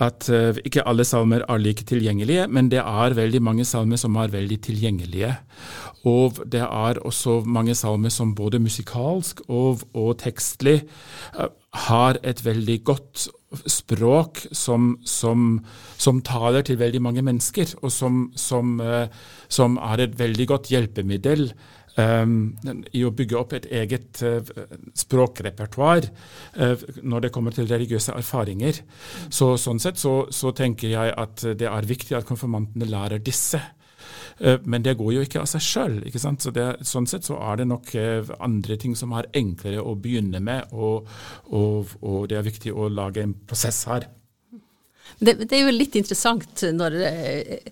at 0.04 0.28
uh, 0.32 0.60
ikke 0.66 0.86
alle 0.90 1.06
salmer 1.08 1.46
er 1.48 1.62
like 1.62 1.86
tilgjengelige, 1.90 2.48
men 2.48 2.70
det 2.72 2.82
er 2.82 3.18
veldig 3.18 3.42
mange 3.44 3.66
salmer 3.68 4.00
som 4.00 4.16
er 4.20 4.34
veldig 4.34 4.60
tilgjengelige. 4.68 5.34
Og 6.10 6.42
det 6.52 6.64
er 6.66 7.00
også 7.02 7.42
mange 7.48 7.76
salmer 7.80 8.12
som 8.12 8.36
både 8.36 8.60
musikalsk 8.60 9.42
og, 9.48 9.86
og 9.94 10.18
tekstlig 10.24 10.82
uh, 11.38 11.48
har 11.88 12.20
et 12.24 12.44
veldig 12.46 12.80
godt 12.86 13.28
språk 13.70 14.44
som, 14.52 14.96
som, 15.06 15.60
som, 16.02 16.22
taler 16.26 16.66
til 16.66 16.80
veldig 16.80 17.02
mange 17.06 17.22
mennesker, 17.22 17.76
og 17.82 17.92
som, 17.94 18.28
som, 18.36 18.80
som 19.50 19.78
er 19.78 20.02
et 20.02 20.16
veldig 20.18 20.48
godt 20.50 20.72
hjelpemiddel 20.74 21.52
i 21.94 23.04
å 23.06 23.12
bygge 23.14 23.38
opp 23.38 23.54
et 23.54 23.68
eget 23.70 24.22
uh, 24.26 24.42
språkrepertoar 24.98 26.08
uh, 26.58 26.84
når 27.06 27.28
det 27.28 27.32
kommer 27.36 27.54
til 27.54 27.70
religiøse 27.70 28.16
erfaringer. 28.18 28.82
Så, 29.30 29.54
sånn 29.62 29.82
sett 29.84 30.02
så, 30.02 30.24
så, 30.34 30.54
tenker 30.58 30.90
jeg 30.90 31.14
at 31.14 31.46
det 31.60 31.70
er 31.70 31.90
viktig 31.90 32.18
at 32.18 32.26
konfirmantene 32.26 32.90
lærer 32.90 33.22
disse. 33.22 33.62
Uh, 34.42 34.58
men 34.66 34.82
det 34.86 34.98
går 34.98 35.14
jo 35.20 35.28
ikke 35.28 35.44
av 35.44 35.52
seg 35.54 35.66
sjøl. 35.68 36.02
Så 36.18 36.34
sånn 36.96 37.10
sett 37.10 37.30
så 37.30 37.38
er 37.52 37.62
det 37.62 37.70
nok 37.70 37.94
andre 38.40 38.80
ting 38.82 38.98
som 38.98 39.14
er 39.14 39.30
enklere 39.38 39.86
å 39.86 39.94
begynne 39.94 40.42
med, 40.42 40.74
og, 40.74 41.06
og, 41.54 41.94
og 42.02 42.28
det 42.32 42.42
er 42.42 42.50
viktig 42.50 42.74
å 42.74 42.90
lage 42.90 43.22
en 43.22 43.38
prosess 43.46 43.86
her. 43.92 44.10
Det, 45.20 45.36
det, 45.44 45.52
er 45.56 45.68
jo 45.68 45.76
litt 45.76 45.96
interessant 46.00 46.64
når 46.76 46.96
eh, 47.08 47.70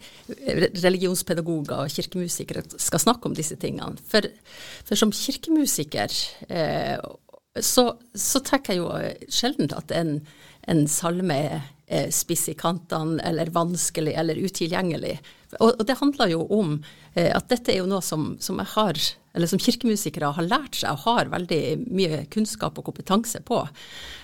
religionspedagoger 0.83 1.83
og 1.83 1.91
kirkemusikere 1.91 2.63
skal 2.77 3.01
snakke 3.01 3.27
om 3.29 3.35
disse 3.35 3.57
tingene. 3.59 3.99
For, 4.11 4.27
for 4.87 4.99
som 4.99 5.13
kirkemusiker 5.15 6.15
eh, 6.47 6.95
så, 7.59 7.85
så 8.15 8.39
tenker 8.47 8.77
jeg 8.77 8.83
jo 8.83 9.31
sjelden 9.31 9.71
at 9.75 9.91
en, 9.95 10.19
en 10.71 10.85
salme 10.87 11.39
er 11.91 12.11
spiss 12.15 12.45
i 12.47 12.55
kantene 12.55 13.19
eller 13.27 13.51
vanskelig 13.51 14.13
eller 14.15 14.39
utilgjengelig. 14.39 15.17
Og, 15.59 15.73
og 15.73 15.83
det 15.87 15.99
handler 15.99 16.31
jo 16.31 16.45
om 16.55 16.77
eh, 17.13 17.31
at 17.35 17.49
dette 17.51 17.73
er 17.73 17.81
jo 17.81 17.89
noe 17.91 18.03
som, 18.05 18.35
som 18.39 18.61
jeg 18.61 18.71
har 18.77 19.01
eller 19.33 19.47
som 19.47 19.59
kirkemusikere 19.61 20.33
har 20.35 20.47
lært 20.47 20.81
seg 20.81 20.91
og 20.91 21.05
har 21.05 21.31
veldig 21.31 21.61
mye 21.87 22.25
kunnskap 22.33 22.77
og 22.79 22.87
kompetanse 22.89 23.41
på. 23.47 23.61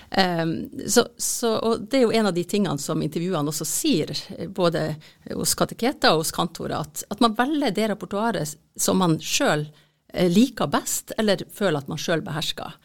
Um, 0.08 0.54
så, 0.88 1.04
så, 1.20 1.50
og 1.56 1.82
Det 1.88 1.98
er 1.98 2.06
jo 2.06 2.14
en 2.16 2.30
av 2.30 2.36
de 2.36 2.44
tingene 2.48 2.80
som 2.80 3.02
intervjuene 3.04 3.52
også 3.52 3.66
sier, 3.68 4.14
både 4.56 4.94
hos 5.32 5.52
kateketer 5.58 6.14
og 6.14 6.24
hos 6.24 6.32
kantorer, 6.34 6.80
at, 6.80 7.04
at 7.12 7.20
man 7.24 7.36
velger 7.36 7.74
det 7.76 7.90
repertoaret 7.92 8.56
som 8.78 9.00
man 9.02 9.18
sjøl 9.20 9.66
eh, 10.14 10.30
liker 10.32 10.70
best, 10.72 11.12
eller 11.20 11.44
føler 11.52 11.82
at 11.82 11.92
man 11.92 12.00
sjøl 12.00 12.24
behersker. 12.24 12.76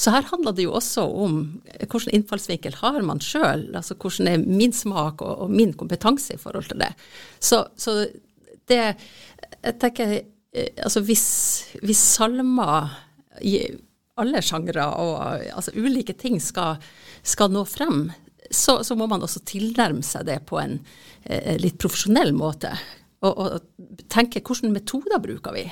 Så 0.00 0.14
her 0.14 0.24
handler 0.30 0.54
det 0.56 0.64
jo 0.64 0.72
også 0.78 1.04
om 1.04 1.40
hvilken 1.74 2.14
innfallsvinkel 2.16 2.78
har 2.80 3.02
man 3.04 3.20
sjøl, 3.20 3.66
altså 3.76 3.96
hvordan 4.00 4.30
er 4.30 4.44
min 4.46 4.72
smak 4.72 5.20
og, 5.20 5.44
og, 5.44 5.52
min 5.52 5.74
kompetanse 5.76 6.38
i 6.38 6.40
forhold 6.40 6.70
til 6.70 6.80
det. 6.80 6.94
Så, 7.36 7.66
så 7.76 8.06
det 8.70 8.80
jeg 8.80 9.76
tenker 9.82 10.14
eh, 10.16 10.28
altså 10.52 11.02
hvis, 11.06 11.26
hvis 11.84 12.00
salmer 12.16 12.90
i 13.46 13.60
alle 14.20 14.42
sjangre 14.44 14.86
og 15.00 15.14
altså, 15.54 15.74
ulike 15.76 16.16
ting 16.18 16.40
skal, 16.42 16.80
skal 17.22 17.52
nå 17.54 17.64
frem, 17.68 18.08
så, 18.50 18.80
så, 18.84 18.96
må 18.98 19.06
man 19.10 19.22
også 19.22 19.42
tilnærme 19.46 20.02
seg 20.04 20.26
det 20.26 20.40
på 20.48 20.58
en 20.60 20.80
eh, 21.22 21.54
litt 21.60 21.78
profesjonell 21.80 22.32
måte. 22.34 22.72
Og, 23.20 23.36
og, 23.36 23.98
tenke 24.10 24.40
hvilke 24.42 24.72
metoder 24.72 25.22
bruker 25.22 25.54
vi. 25.54 25.66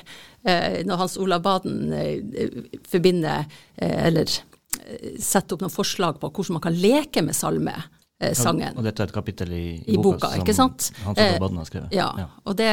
Eh, 0.47 0.85
når 0.87 1.03
Hans 1.03 1.17
Olav 1.21 1.43
Baden 1.47 1.93
eh, 1.97 2.63
forbinder 2.89 3.49
eh, 3.75 4.07
eller 4.07 4.31
eh, 4.31 5.17
setter 5.19 5.57
opp 5.57 5.65
noen 5.65 5.75
forslag 5.75 6.21
på 6.23 6.31
hvordan 6.31 6.59
man 6.61 6.67
kan 6.69 6.79
leke 6.79 7.25
med 7.27 7.37
salme, 7.37 7.75
eh, 7.75 7.98
sangen. 8.35 8.75
og 8.75 8.83
dette 8.83 9.05
er 9.05 9.11
et 9.11 9.15
kapittel 9.15 9.53
i, 9.55 9.65
i, 9.79 9.95
i 9.95 9.99
boka, 10.03 10.33
boka 10.41 10.55
sant? 10.57 10.89
Hans 11.05 11.21
Olav 11.23 11.39
Baden 11.45 11.61
har 11.61 11.69
skrevet. 11.69 11.93
Ja, 11.95 12.09
ja. 12.19 12.27
og 12.43 12.57
det, 12.59 12.71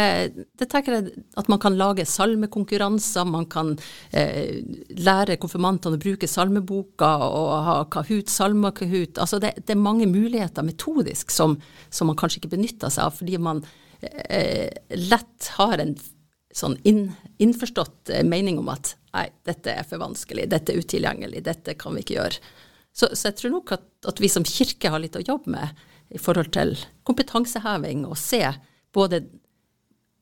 det, 0.57 0.67
tenker 0.71 0.97
jeg 0.97 1.25
at 1.37 1.51
man 1.51 1.61
kan 1.61 1.77
lage 1.77 2.05
salmekonkurranser, 2.09 3.27
man 3.29 3.45
kan 3.51 3.75
eh, 4.09 4.63
lære 4.97 5.37
konfirmantene 5.41 5.99
å 5.99 6.01
bruke 6.01 6.29
salmeboka 6.29 7.11
og 7.27 7.53
ha 7.67 7.77
Kahoot, 7.93 8.33
salma-Kahoot. 8.33 9.21
Altså 9.21 9.39
det, 9.43 9.53
det, 9.61 9.75
er 9.75 9.85
mange 9.85 10.09
muligheter 10.09 10.65
metodisk 10.65 11.33
som, 11.33 11.59
som, 11.89 12.09
man 12.09 12.17
kanskje 12.17 12.41
ikke 12.41 12.55
benytter 12.57 12.93
seg 12.93 13.05
av, 13.05 13.15
fordi 13.19 13.37
man 13.37 13.61
eh, 14.01 14.73
lett 14.97 15.53
har 15.59 15.77
en 15.83 15.93
sånn 16.55 16.77
inn, 16.87 17.09
innforstått 17.43 18.15
eh, 18.15 18.25
mening 18.25 18.59
om 18.61 18.73
at 18.73 18.95
nei, 19.13 19.27
dette 19.47 19.77
er 19.77 19.85
for 19.87 20.01
vanskelig, 20.01 20.47
dette 20.51 20.73
er 20.73 20.81
utilgjengelig, 20.81 21.43
dette 21.45 21.77
kan 21.79 21.95
vi 21.95 22.05
ikke 22.05 22.17
gjøre. 22.17 22.55
Så, 22.95 23.09
så 23.11 23.29
jeg 23.29 23.39
tror 23.41 23.57
nok 23.57 23.73
at, 23.75 23.87
at, 24.07 24.21
vi 24.23 24.29
som 24.31 24.45
kirke 24.47 24.91
har 24.91 25.01
litt 25.03 25.17
å 25.19 25.23
jobbe 25.23 25.51
med 25.51 25.83
i 26.15 26.21
forhold 26.21 26.53
til 26.55 26.75
kompetanseheving 27.07 28.05
og 28.07 28.15
se 28.19 28.39
både 28.95 29.19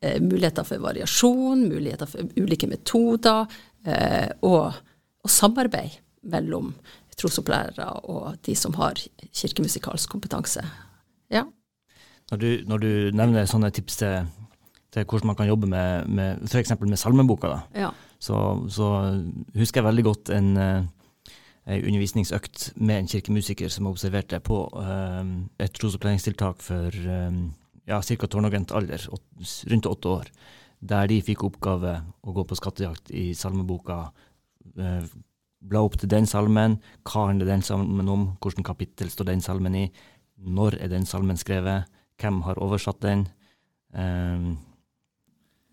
eh, 0.01 0.17
muligheter 0.23 0.65
for 0.65 0.81
variasjon, 0.81 1.67
muligheter 1.69 2.09
for 2.09 2.31
ulike 2.39 2.69
metoder 2.71 3.45
eh, 3.85 4.31
og, 4.41 4.79
og, 5.21 5.29
samarbeid 5.29 5.99
mellom 6.33 6.71
trosopplærere 7.19 7.89
og 8.09 8.39
de 8.47 8.55
som 8.57 8.73
har 8.79 8.97
kirkemusikalsk 9.35 10.09
kompetanse. 10.09 10.63
Ja. 11.29 11.43
Når 12.31 12.41
du, 12.41 12.49
når 12.65 12.81
du 12.81 12.91
nevner 13.13 13.45
sånne 13.45 13.69
tips 13.75 13.99
til, 14.01 14.31
til, 14.95 15.05
hvordan 15.05 15.29
man 15.29 15.37
kan 15.37 15.51
jobbe 15.51 15.69
med, 15.69 16.09
med 16.09 16.41
f.eks. 16.49 16.73
med 16.79 16.97
salmeboka, 16.97 17.53
da, 17.53 17.85
ja. 17.85 17.93
så, 18.17 18.41
så, 18.71 18.89
husker 19.53 19.83
jeg 19.83 19.89
veldig 19.91 20.09
godt 20.09 20.33
en 20.33 20.51
eh, 20.57 20.91
undervisningsøkt 21.63 22.73
med 22.75 22.97
en 22.99 23.07
kirkemusiker 23.07 23.71
som 23.71 23.87
observerte 23.87 24.39
på 24.43 24.65
um, 24.75 25.35
et 25.63 25.71
trosopplæringstiltak 25.77 26.59
for 26.63 26.97
um, 27.07 27.45
ja, 27.87 28.01
ca. 28.03 28.27
tårnagent 28.27 28.73
alder, 28.75 29.05
åt, 29.15 29.23
rundt 29.71 29.87
åtte 29.87 30.09
år, 30.11 30.31
der 30.83 31.07
de 31.07 31.21
fikk 31.23 31.45
oppgave 31.47 31.95
å 32.23 32.35
gå 32.35 32.43
på 32.47 32.57
skattejakt 32.59 33.13
i 33.15 33.29
salmeboka. 33.37 34.01
Uh, 34.75 35.07
bla 35.63 35.85
opp 35.87 35.95
til 35.99 36.11
den 36.11 36.27
salmen, 36.27 36.81
hva 37.07 37.29
handler 37.29 37.53
den 37.53 37.63
salmen 37.63 38.11
om, 38.11 38.27
hvilket 38.43 38.67
kapittel 38.67 39.11
står 39.11 39.31
den 39.31 39.43
salmen 39.43 39.79
i, 39.79 39.87
når 40.43 40.81
er 40.83 40.91
den 40.91 41.07
salmen 41.07 41.39
skrevet, 41.39 41.87
hvem 42.19 42.43
har 42.43 42.59
oversatt 42.59 42.99
den. 43.05 43.23
Um, 43.95 44.57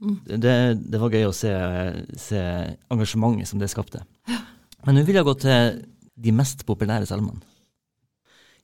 det, 0.01 0.55
det, 0.87 1.01
var 1.01 1.13
gøy 1.13 1.27
å 1.29 1.35
se, 1.37 1.51
se 2.17 2.41
engasjementet 2.93 3.51
som 3.51 3.61
det 3.61 3.69
skapte. 3.73 4.05
Men 4.87 4.97
nå 4.97 5.05
vil 5.07 5.19
jeg 5.21 5.27
gå 5.29 5.35
til 5.43 5.81
de 6.21 6.33
mest 6.37 6.65
populære 6.69 7.09
salmene. 7.09 7.41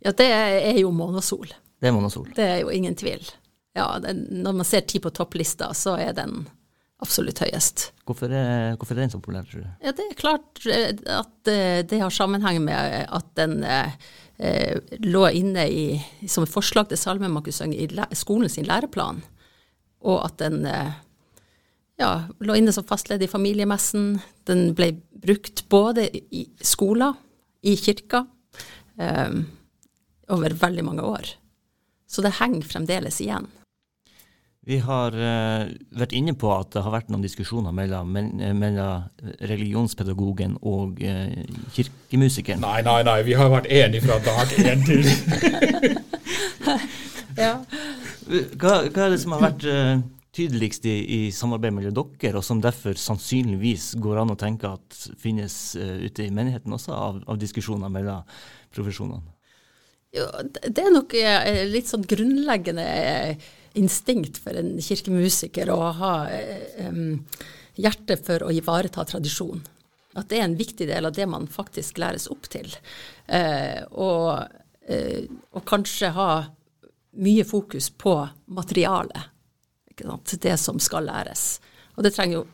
Ja, 0.05 0.13
det 0.13 0.29
er 0.29 0.77
jo 0.81 0.93
månesol. 0.95 1.49
Det 1.81 1.89
er 1.89 1.95
månesol. 1.97 2.29
Det 2.37 2.45
er 2.45 2.61
jo 2.63 2.73
ingen 2.73 2.97
tvil. 2.97 3.25
ja, 3.77 3.99
den, 4.01 4.27
når 4.43 4.53
man 4.61 4.65
ser 4.69 4.85
ti 4.89 5.01
på 5.03 5.11
topplista, 5.13 5.73
så 5.77 5.97
er 6.01 6.13
den 6.17 6.47
absolutt 7.05 7.43
høyest. 7.45 7.91
Hvorfor 8.09 8.33
er, 8.33 8.77
hvorfor 8.77 8.97
er 8.97 9.03
den 9.05 9.13
så 9.13 9.19
populær, 9.21 9.45
tror 9.45 9.65
du? 9.65 9.73
Ja, 9.85 9.93
Det 9.93 10.05
er 10.07 10.15
klart 10.17 10.63
eh, 10.65 10.93
at 11.13 11.51
eh, 11.53 11.81
det 11.85 12.01
har 12.01 12.11
sammenheng 12.15 12.63
med 12.65 13.05
at 13.05 13.27
den 13.37 13.59
eh, 13.65 13.93
eh, 14.39 14.79
lå 15.05 15.27
inne 15.29 15.67
i, 15.69 15.85
som 16.29 16.47
et 16.47 16.53
forslag 16.53 16.89
til 16.89 17.01
salme 17.01 17.29
man 17.29 17.45
kunne 17.45 17.57
synge 17.57 17.77
i 17.77 17.89
skolens 17.89 18.21
skolen 18.23 18.49
sin 18.53 18.69
læreplan, 18.69 19.21
og 20.09 20.25
at 20.25 20.39
den 20.41 20.65
eh, 20.65 20.97
ja, 22.01 22.13
lå 22.41 22.57
inne 22.59 22.73
som 22.75 22.87
fastledd 22.87 23.25
i 23.25 23.31
familiemessen. 23.31 24.19
Den 24.49 24.71
ble 24.77 24.93
brukt 25.27 25.65
både 25.73 26.09
i 26.13 26.47
skoler, 26.65 27.17
i 27.67 27.77
kirka, 27.81 28.27
eh, 28.99 29.31
over 30.29 30.57
veldig 30.61 30.85
mange 30.85 31.03
år. 31.03 31.37
Så 32.07 32.23
det 32.23 32.37
henger 32.41 32.63
fremdeles 32.69 33.21
igjen. 33.21 33.49
Vi 34.67 34.81
har 34.83 35.15
eh, 35.15 35.69
vært 35.95 36.15
inne 36.19 36.33
på 36.35 36.49
at 36.51 36.73
det 36.75 36.83
har 36.83 36.91
vært 36.91 37.11
noen 37.13 37.23
diskusjoner 37.23 37.71
mellom, 37.75 38.17
eh, 38.19 38.51
mellom 38.51 39.05
religionspedagogen 39.47 40.57
og 40.67 40.99
eh, 41.07 41.45
kirkemusikeren. 41.77 42.65
Nei, 42.65 42.81
nei, 42.83 42.99
nei, 43.07 43.21
vi 43.29 43.37
har 43.39 43.53
vært 43.53 43.71
enige 43.71 44.03
fra 44.09 44.19
dag 44.27 44.57
én 44.67 44.83
til 44.89 45.07
Hva, 47.37 48.73
hva 48.91 49.05
er 49.05 49.13
det 49.13 49.21
som 49.23 49.37
har 49.37 49.45
vært 49.45 49.65
eh, 49.71 50.03
tydeligst 50.37 50.87
i, 50.89 50.97
i 51.17 51.21
samarbeid 51.33 51.75
mellom 51.77 51.95
dere, 51.97 52.37
og 52.39 52.45
som 52.45 52.61
derfor 52.63 52.99
sannsynligvis 53.01 53.95
går 54.03 54.21
an 54.23 54.35
å 54.35 54.39
tenke 54.41 54.69
at 54.77 54.99
finnes 55.21 55.57
uh, 55.81 55.97
ute 56.05 56.27
i 56.27 56.35
menigheten 56.35 56.75
også, 56.77 56.93
av, 56.93 57.23
av 57.27 57.41
diskusjoner 57.41 57.93
mellom 57.93 58.27
profesjonene? 58.77 59.25
Jo, 60.17 60.27
det 60.53 60.83
er 60.83 60.93
nok 60.95 61.17
uh, 61.17 61.63
litt 61.73 61.89
sånn 61.91 62.07
grunnleggende 62.09 62.85
eh, 62.87 63.47
instinkt 63.77 64.41
for 64.41 64.57
en 64.57 64.77
kirkemusiker 64.81 65.69
å 65.73 65.81
ha 65.99 66.13
em, 66.81 67.19
hjerte 67.77 68.17
for 68.17 68.47
å 68.47 68.53
ivareta 68.55 69.05
tradisjon. 69.05 69.61
At 70.17 70.31
det 70.31 70.41
er 70.41 70.47
en 70.47 70.57
viktig 70.57 70.87
del 70.89 71.09
av 71.09 71.13
det 71.17 71.27
man 71.29 71.45
faktisk 71.53 72.01
læres 72.01 72.29
opp 72.33 72.49
til. 72.53 72.71
Uh, 73.29 73.85
og, 73.93 74.47
uh, 74.89 75.23
og 75.53 75.67
kanskje 75.69 76.13
ha 76.17 76.31
mye 77.21 77.45
fokus 77.49 77.91
på 77.93 78.17
materialet. 78.57 79.36
Det 79.97 80.59
som 80.59 80.79
skal 80.79 81.05
læres. 81.05 81.61
Og 81.97 82.05
det 82.05 82.15
trenger 82.15 82.39
jo 82.39 82.47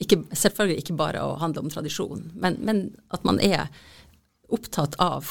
ikke, 0.00 0.22
selvfølgelig 0.32 0.78
ikke 0.82 0.96
bare 0.96 1.20
å 1.24 1.38
handle 1.38 1.60
om 1.60 1.70
tradisjon, 1.70 2.30
men, 2.34 2.56
men 2.60 2.96
at 3.10 3.24
man 3.24 3.38
er 3.40 3.68
opptatt 4.52 4.94
av 5.02 5.28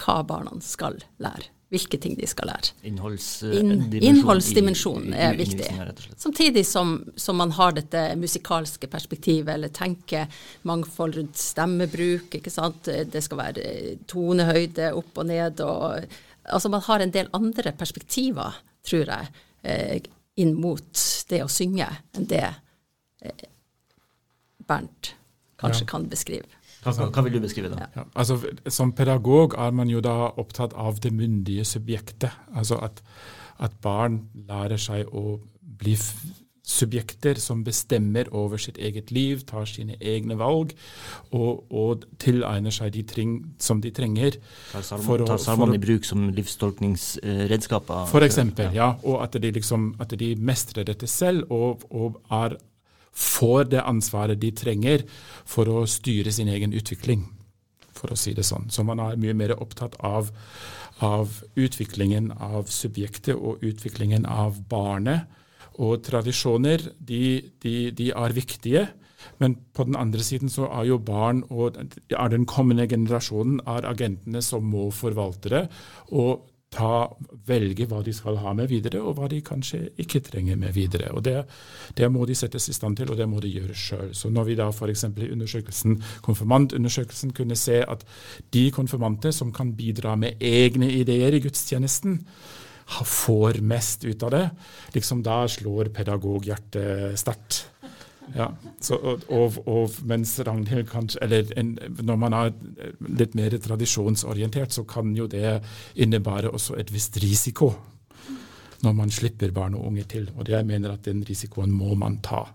hva 0.00 0.22
barna 0.26 0.50
skal 0.60 0.98
lære. 1.18 1.48
Hvilke 1.70 2.00
ting 2.02 2.16
de 2.18 2.26
skal 2.26 2.48
lære. 2.50 2.72
Innholds, 2.82 3.42
Inn, 3.46 3.68
dimensjon 3.92 4.08
innholdsdimensjonen 4.08 5.12
i- 5.14 5.16
i 5.16 5.20
er 5.22 5.36
viktig. 5.38 6.16
Samtidig 6.18 6.66
som, 6.66 7.04
som 7.14 7.36
man 7.36 7.52
har 7.52 7.70
dette 7.72 8.16
musikalske 8.18 8.88
perspektivet, 8.90 9.54
eller 9.54 9.68
tenker 9.68 10.26
mangfold 10.64 11.14
rundt 11.20 11.36
stemmebruk. 11.38 12.34
ikke 12.34 12.50
sant? 12.50 12.82
Det 12.82 13.22
skal 13.22 13.38
være 13.38 13.98
tonehøyde 14.10 14.92
opp 14.98 15.16
og 15.22 15.26
ned. 15.26 15.60
og 15.60 16.04
altså 16.44 16.68
Man 16.70 16.80
har 16.80 17.00
en 17.00 17.10
del 17.12 17.28
andre 17.32 17.70
perspektiver, 17.72 18.52
tror 18.82 19.06
jeg, 19.06 19.28
eh, 19.62 20.00
inn 20.40 20.54
mot 20.60 21.04
det 21.30 21.42
å 21.44 21.50
synge, 21.50 21.88
enn 22.16 22.28
det 22.30 22.46
eh, 22.46 23.46
Bernt 24.70 25.14
kanskje 25.60 25.84
Ja. 25.84 25.90
kan 25.90 26.08
beskrive. 26.08 26.46
Hva, 26.80 26.92
hva, 27.10 27.22
vil 27.26 27.34
du 27.36 27.40
beskrive 27.44 27.68
da? 27.72 27.88
Ja, 27.96 28.04
altså, 28.14 28.38
som 28.72 28.94
pedagog 28.96 29.54
er 29.58 29.74
man 29.76 29.90
jo 29.92 30.00
da 30.00 30.30
opptatt 30.40 30.72
av 30.72 31.00
det 31.04 31.12
myndige 31.12 31.66
subjektet. 31.68 32.30
Altså 32.56 32.78
at, 32.80 33.02
at 33.60 33.74
barn 33.84 34.22
lærer 34.48 34.80
seg 34.80 35.10
å 35.12 35.40
bli 35.60 35.96
subjekter 36.66 37.38
som 37.40 37.64
bestemmer 37.64 38.28
over 38.36 38.60
sitt 38.60 38.78
eget 38.78 39.10
liv, 39.10 39.42
tar 39.48 39.64
sine 39.68 39.96
egne 40.00 40.36
valg 40.38 40.74
og, 41.32 41.64
og 41.72 42.04
tilegner 42.20 42.74
seg 42.74 42.92
de 42.94 43.04
ting 43.08 43.34
som 43.58 43.80
de 43.80 43.92
trenger. 43.94 44.36
Tar 44.72 44.84
salmene 44.84 45.78
i 45.78 45.82
bruk 45.82 46.06
som 46.08 46.28
livstolkningsredskaper? 46.36 48.06
For 48.12 48.26
eksempel, 48.26 48.74
ja. 48.76 48.92
Og 49.02 49.22
at 49.24 49.40
de, 49.40 49.52
liksom, 49.56 49.94
at 50.02 50.14
de 50.20 50.34
mestrer 50.36 50.86
dette 50.88 51.08
selv 51.10 51.50
og, 51.50 51.86
og 51.90 52.20
er, 52.30 52.58
får 53.16 53.72
det 53.72 53.84
ansvaret 53.84 54.40
de 54.40 54.52
trenger 54.54 55.06
for 55.48 55.68
å 55.68 55.86
styre 55.88 56.32
sin 56.34 56.52
egen 56.52 56.76
utvikling, 56.76 57.24
for 57.96 58.12
å 58.12 58.20
si 58.20 58.36
det 58.36 58.46
sånn. 58.46 58.68
Så 58.70 58.84
man 58.86 59.00
er 59.02 59.18
mye 59.20 59.34
mer 59.36 59.56
opptatt 59.56 59.96
av, 60.04 60.30
av 61.00 61.40
utviklingen 61.56 62.30
av 62.36 62.68
subjektet 62.70 63.34
og 63.34 63.64
utviklingen 63.64 64.28
av 64.28 64.60
barnet. 64.68 65.39
Og 65.78 66.02
tradisjoner, 66.04 66.82
de, 66.98 67.22
de, 67.62 67.74
de 67.96 68.10
er 68.10 68.36
viktige. 68.36 68.86
Men 69.38 69.56
på 69.76 69.84
den 69.84 69.96
andre 69.96 70.24
siden 70.24 70.48
så 70.52 70.68
er 70.68 70.88
jo 70.88 70.98
barn 70.98 71.42
og 71.50 71.76
er 71.76 72.32
den 72.32 72.46
kommende 72.48 72.88
generasjonen 72.88 73.60
er 73.68 73.88
agentene 73.88 74.42
som 74.44 74.64
må 74.64 74.88
forvalte 74.96 75.52
det 75.52 75.66
og 76.16 76.46
ta, 76.70 77.10
velge 77.48 77.86
hva 77.90 77.98
de 78.06 78.12
skal 78.14 78.38
ha 78.44 78.52
med 78.54 78.68
videre, 78.70 79.00
og 79.02 79.16
hva 79.18 79.26
de 79.30 79.40
kanskje 79.42 79.80
ikke 80.00 80.20
trenger 80.22 80.58
med 80.58 80.74
videre. 80.76 81.10
Og 81.10 81.24
Det, 81.26 81.42
det 81.98 82.10
må 82.12 82.24
de 82.26 82.36
settes 82.38 82.68
i 82.68 82.74
stand 82.76 82.96
til, 82.96 83.10
og 83.10 83.18
det 83.18 83.26
må 83.28 83.40
de 83.42 83.50
gjøre 83.50 83.74
sjøl. 83.74 84.12
Når 84.30 84.44
vi 84.46 84.54
da 84.54 84.68
f.eks. 84.70 85.04
i 85.04 85.32
undersøkelsen, 85.32 85.98
konfirmantundersøkelsen 86.22 87.34
kunne 87.34 87.58
se 87.58 87.82
at 87.82 88.06
de 88.54 88.70
konfirmante 88.70 89.32
som 89.32 89.52
kan 89.52 89.74
bidra 89.74 90.14
med 90.16 90.38
egne 90.40 90.92
ideer 90.92 91.34
i 91.34 91.42
gudstjenesten, 91.42 92.20
får 92.90 93.60
mest 93.62 94.04
ut 94.04 94.22
av 94.26 94.30
det, 94.34 94.46
liksom 94.94 95.22
da 95.22 95.42
slår 95.48 95.92
pedagoghjertet 95.94 97.18
sterkt. 97.20 97.66
Ja, 98.34 98.46
så, 98.80 98.94
og, 98.94 99.24
og, 99.34 99.56
og 99.66 99.94
mens 100.06 100.36
Ragnhild 100.46 100.86
kanskje 100.86 101.18
Eller 101.24 101.48
en, 101.58 101.72
når 101.98 102.18
man 102.20 102.36
er 102.38 102.52
litt 103.18 103.34
mer 103.34 103.56
tradisjonsorientert, 103.58 104.70
så 104.70 104.84
kan 104.86 105.10
jo 105.16 105.26
det 105.26 105.56
innebære 105.98 106.52
også 106.54 106.76
et 106.78 106.92
visst 106.94 107.18
risiko 107.22 107.72
når 108.84 108.94
man 108.96 109.10
slipper 109.12 109.50
barn 109.52 109.74
og 109.76 109.90
unge 109.90 110.06
til. 110.08 110.30
Og 110.36 110.46
det 110.46 110.54
jeg 110.54 110.66
mener 110.68 110.94
at 110.94 111.04
den 111.04 111.24
risikoen 111.28 111.72
må 111.74 111.94
man 112.00 112.16
ta. 112.24 112.46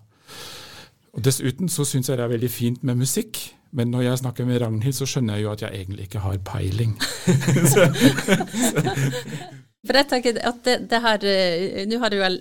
Og 1.14 1.22
Dessuten 1.24 1.70
så 1.70 1.86
syns 1.86 2.10
jeg 2.10 2.18
det 2.18 2.26
er 2.26 2.34
veldig 2.34 2.50
fint 2.50 2.84
med 2.84 2.98
musikk. 3.04 3.38
Men 3.76 3.92
når 3.92 4.02
jeg 4.02 4.18
snakker 4.24 4.48
med 4.48 4.62
Ragnhild, 4.62 4.96
så 4.96 5.06
skjønner 5.06 5.36
jeg 5.36 5.44
jo 5.44 5.52
at 5.52 5.62
jeg 5.62 5.72
egentlig 5.76 6.08
ikke 6.08 6.24
har 6.24 6.38
peiling. 6.48 6.96
For 9.86 10.00
jeg 10.00 10.10
tenker 10.12 10.40
at 10.50 10.64
det, 10.68 10.78
det 10.92 11.02
her, 11.04 11.26
eh, 11.30 11.84
Nå 11.90 12.00
har 12.02 12.14
jeg 12.16 12.24
vel 12.24 12.40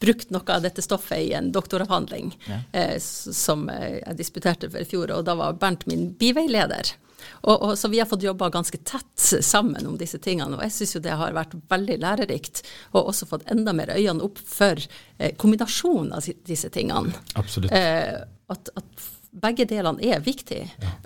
brukt 0.00 0.30
noe 0.34 0.54
av 0.54 0.64
dette 0.64 0.84
stoffet 0.84 1.26
i 1.26 1.34
en 1.38 1.52
doktoravhandling 1.54 2.32
Ja. 2.48 2.62
eh, 2.72 2.96
som 3.00 3.68
eh, 3.72 4.00
jeg 4.00 4.16
disputerte 4.18 4.70
for 4.70 4.80
i 4.82 4.88
fjor, 4.88 5.12
og 5.16 5.26
da 5.28 5.36
var 5.38 5.58
Bernt 5.60 5.86
min 5.90 6.10
biveileder. 6.18 6.94
Og, 7.42 7.54
og, 7.62 7.72
så 7.78 7.88
vi 7.88 7.98
har 8.00 8.06
fått 8.06 8.22
jobba 8.22 8.48
ganske 8.50 8.78
tett 8.86 9.44
sammen 9.44 9.86
om 9.86 9.98
disse 9.98 10.18
tingene, 10.22 10.56
og 10.56 10.64
jeg 10.66 10.74
syns 10.74 10.96
jo 10.96 11.02
det 11.04 11.16
har 11.18 11.36
vært 11.36 11.54
veldig 11.70 11.98
lærerikt. 12.02 12.62
Og 12.94 13.12
også 13.12 13.28
fått 13.30 13.46
enda 13.52 13.74
mer 13.76 13.92
øynene 13.94 14.24
opp 14.26 14.40
for 14.42 14.78
eh, 15.18 15.34
kombinasjonen 15.38 16.14
av 16.16 16.26
disse 16.48 16.70
tingene. 16.74 17.14
Absolutt. 17.38 17.74
Eh, 17.74 18.18
at, 18.48 18.72
at 18.78 19.08
begge 19.30 19.66
delene 19.68 20.02
er 20.04 20.22
viktig. 20.24 20.60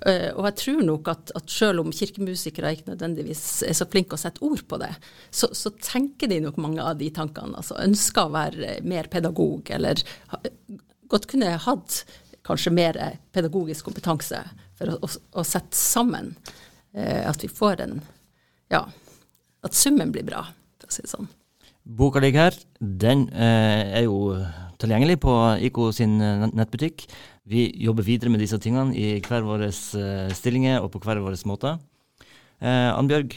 Eh, 0.07 0.31
og 0.37 0.47
jeg 0.49 0.57
tror 0.61 0.83
nok 0.87 1.11
at, 1.13 1.33
at 1.39 1.51
selv 1.51 1.83
om 1.83 1.93
kirkemusikere 1.95 2.73
ikke 2.77 2.93
nødvendigvis 2.93 3.45
er 3.67 3.77
så 3.77 3.87
flinke 3.91 4.17
å 4.17 4.23
sette 4.23 4.43
ord 4.47 4.63
på 4.69 4.79
det, 4.83 4.93
så, 5.31 5.51
så 5.57 5.73
tenker 5.83 6.31
de 6.31 6.41
nok 6.45 6.61
mange 6.63 6.85
av 6.85 7.01
de 7.01 7.11
tankene. 7.15 7.57
Altså 7.59 7.81
ønsker 7.83 8.29
å 8.29 8.35
være 8.37 8.79
mer 8.87 9.11
pedagog, 9.13 9.71
eller 9.75 10.03
godt 11.13 11.29
kunne 11.31 11.57
hatt 11.67 12.03
kanskje 12.47 12.75
mer 12.75 12.99
pedagogisk 13.35 13.87
kompetanse 13.91 14.41
for 14.79 14.95
å, 14.95 14.99
å, 15.03 15.11
å 15.43 15.47
sette 15.47 15.79
sammen. 15.79 16.35
Uh, 16.93 17.25
at 17.25 17.41
vi 17.41 17.49
får 17.49 17.81
en 17.81 18.03
Ja, 18.69 18.83
at 19.65 19.77
summen 19.77 20.11
blir 20.13 20.27
bra, 20.29 20.43
for 20.81 20.91
å 20.91 20.93
si 20.93 21.05
det 21.05 21.11
sånn. 21.13 21.29
Boka 21.83 22.21
ligger 22.23 22.49
her. 22.49 22.59
Den 22.81 23.27
eh, 23.35 23.99
er 23.99 24.05
jo 24.07 24.37
tilgjengelig 24.83 25.19
på 25.23 25.35
IK 25.67 25.79
sin 25.97 26.19
eh, 26.23 26.49
nettbutikk. 26.55 27.07
Vi 27.49 27.67
jobber 27.83 28.07
videre 28.07 28.31
med 28.31 28.43
disse 28.43 28.59
tingene 28.63 28.95
i 28.95 29.17
hver 29.23 29.43
våre 29.47 29.71
eh, 29.71 30.35
stillinger 30.37 30.83
og 30.83 30.93
på 30.95 31.03
hver 31.03 31.23
vår 31.25 31.39
måte. 31.51 31.77
Eh, 32.63 32.91
Annbjørg, 32.95 33.35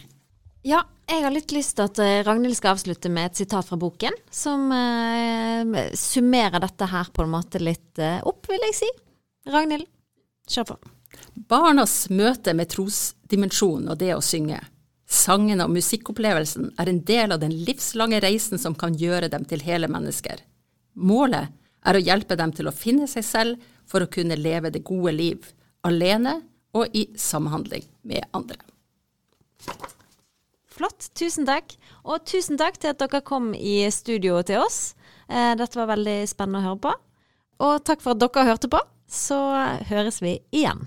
Ja, 0.66 0.84
jeg 1.10 1.22
har 1.22 1.34
litt 1.34 1.54
lyst 1.54 1.76
til 1.78 1.86
at 1.86 2.00
eh, 2.02 2.22
Ragnhild 2.26 2.58
skal 2.58 2.76
avslutte 2.76 3.10
med 3.14 3.32
et 3.32 3.42
sitat 3.42 3.66
fra 3.68 3.78
boken, 3.82 4.14
som 4.34 4.70
eh, 4.74 5.90
summerer 5.98 6.62
dette 6.62 6.90
her 6.90 7.10
på 7.14 7.26
en 7.26 7.34
måte 7.34 7.62
litt 7.62 8.02
eh, 8.02 8.22
opp, 8.26 8.46
vil 8.50 8.62
jeg 8.70 8.78
si. 8.84 8.92
Ragnhild, 9.54 9.86
kjør 10.50 10.72
på. 10.72 10.78
Barnas 11.50 12.06
møte 12.14 12.54
med 12.58 12.70
trosdimensjonen 12.74 13.92
og 13.94 14.00
det 14.02 14.14
å 14.16 14.24
synge. 14.26 14.62
Sangen 15.06 15.62
og 15.62 15.70
musikkopplevelsen 15.76 16.72
er 16.82 16.90
en 16.90 17.02
del 17.06 17.36
av 17.36 17.42
den 17.44 17.54
livslange 17.68 18.20
reisen 18.24 18.62
som 18.62 18.76
kan 18.78 18.96
gjøre 18.98 19.30
dem 19.30 19.46
til 19.46 19.62
hele 19.66 19.90
mennesker. 19.92 20.42
Målet 20.96 21.54
er 21.86 21.98
å 21.98 22.02
hjelpe 22.02 22.38
dem 22.40 22.54
til 22.56 22.70
å 22.70 22.74
finne 22.74 23.08
seg 23.10 23.26
selv 23.28 23.68
for 23.86 24.02
å 24.02 24.10
kunne 24.10 24.38
leve 24.40 24.72
det 24.74 24.86
gode 24.88 25.14
liv, 25.14 25.52
alene 25.86 26.40
og 26.76 26.96
i 26.98 27.06
samhandling 27.20 27.86
med 28.10 28.26
andre. 28.34 28.58
Flott. 30.76 31.08
Tusen 31.16 31.46
takk. 31.48 31.78
Og 32.04 32.26
tusen 32.28 32.60
takk 32.60 32.80
til 32.82 32.92
at 32.92 33.00
dere 33.00 33.22
kom 33.26 33.54
i 33.56 33.86
studio 33.94 34.42
til 34.44 34.66
oss. 34.66 34.96
Eh, 35.30 35.54
dette 35.56 35.80
var 35.80 35.94
veldig 35.94 36.18
spennende 36.28 36.64
å 36.64 36.68
høre 36.72 36.82
på. 36.84 36.94
Og 37.66 37.86
takk 37.88 38.04
for 38.04 38.16
at 38.16 38.24
dere 38.26 38.50
hørte 38.50 38.72
på. 38.72 38.82
Så 39.08 39.38
høres 39.88 40.20
vi 40.26 40.40
igjen. 40.52 40.84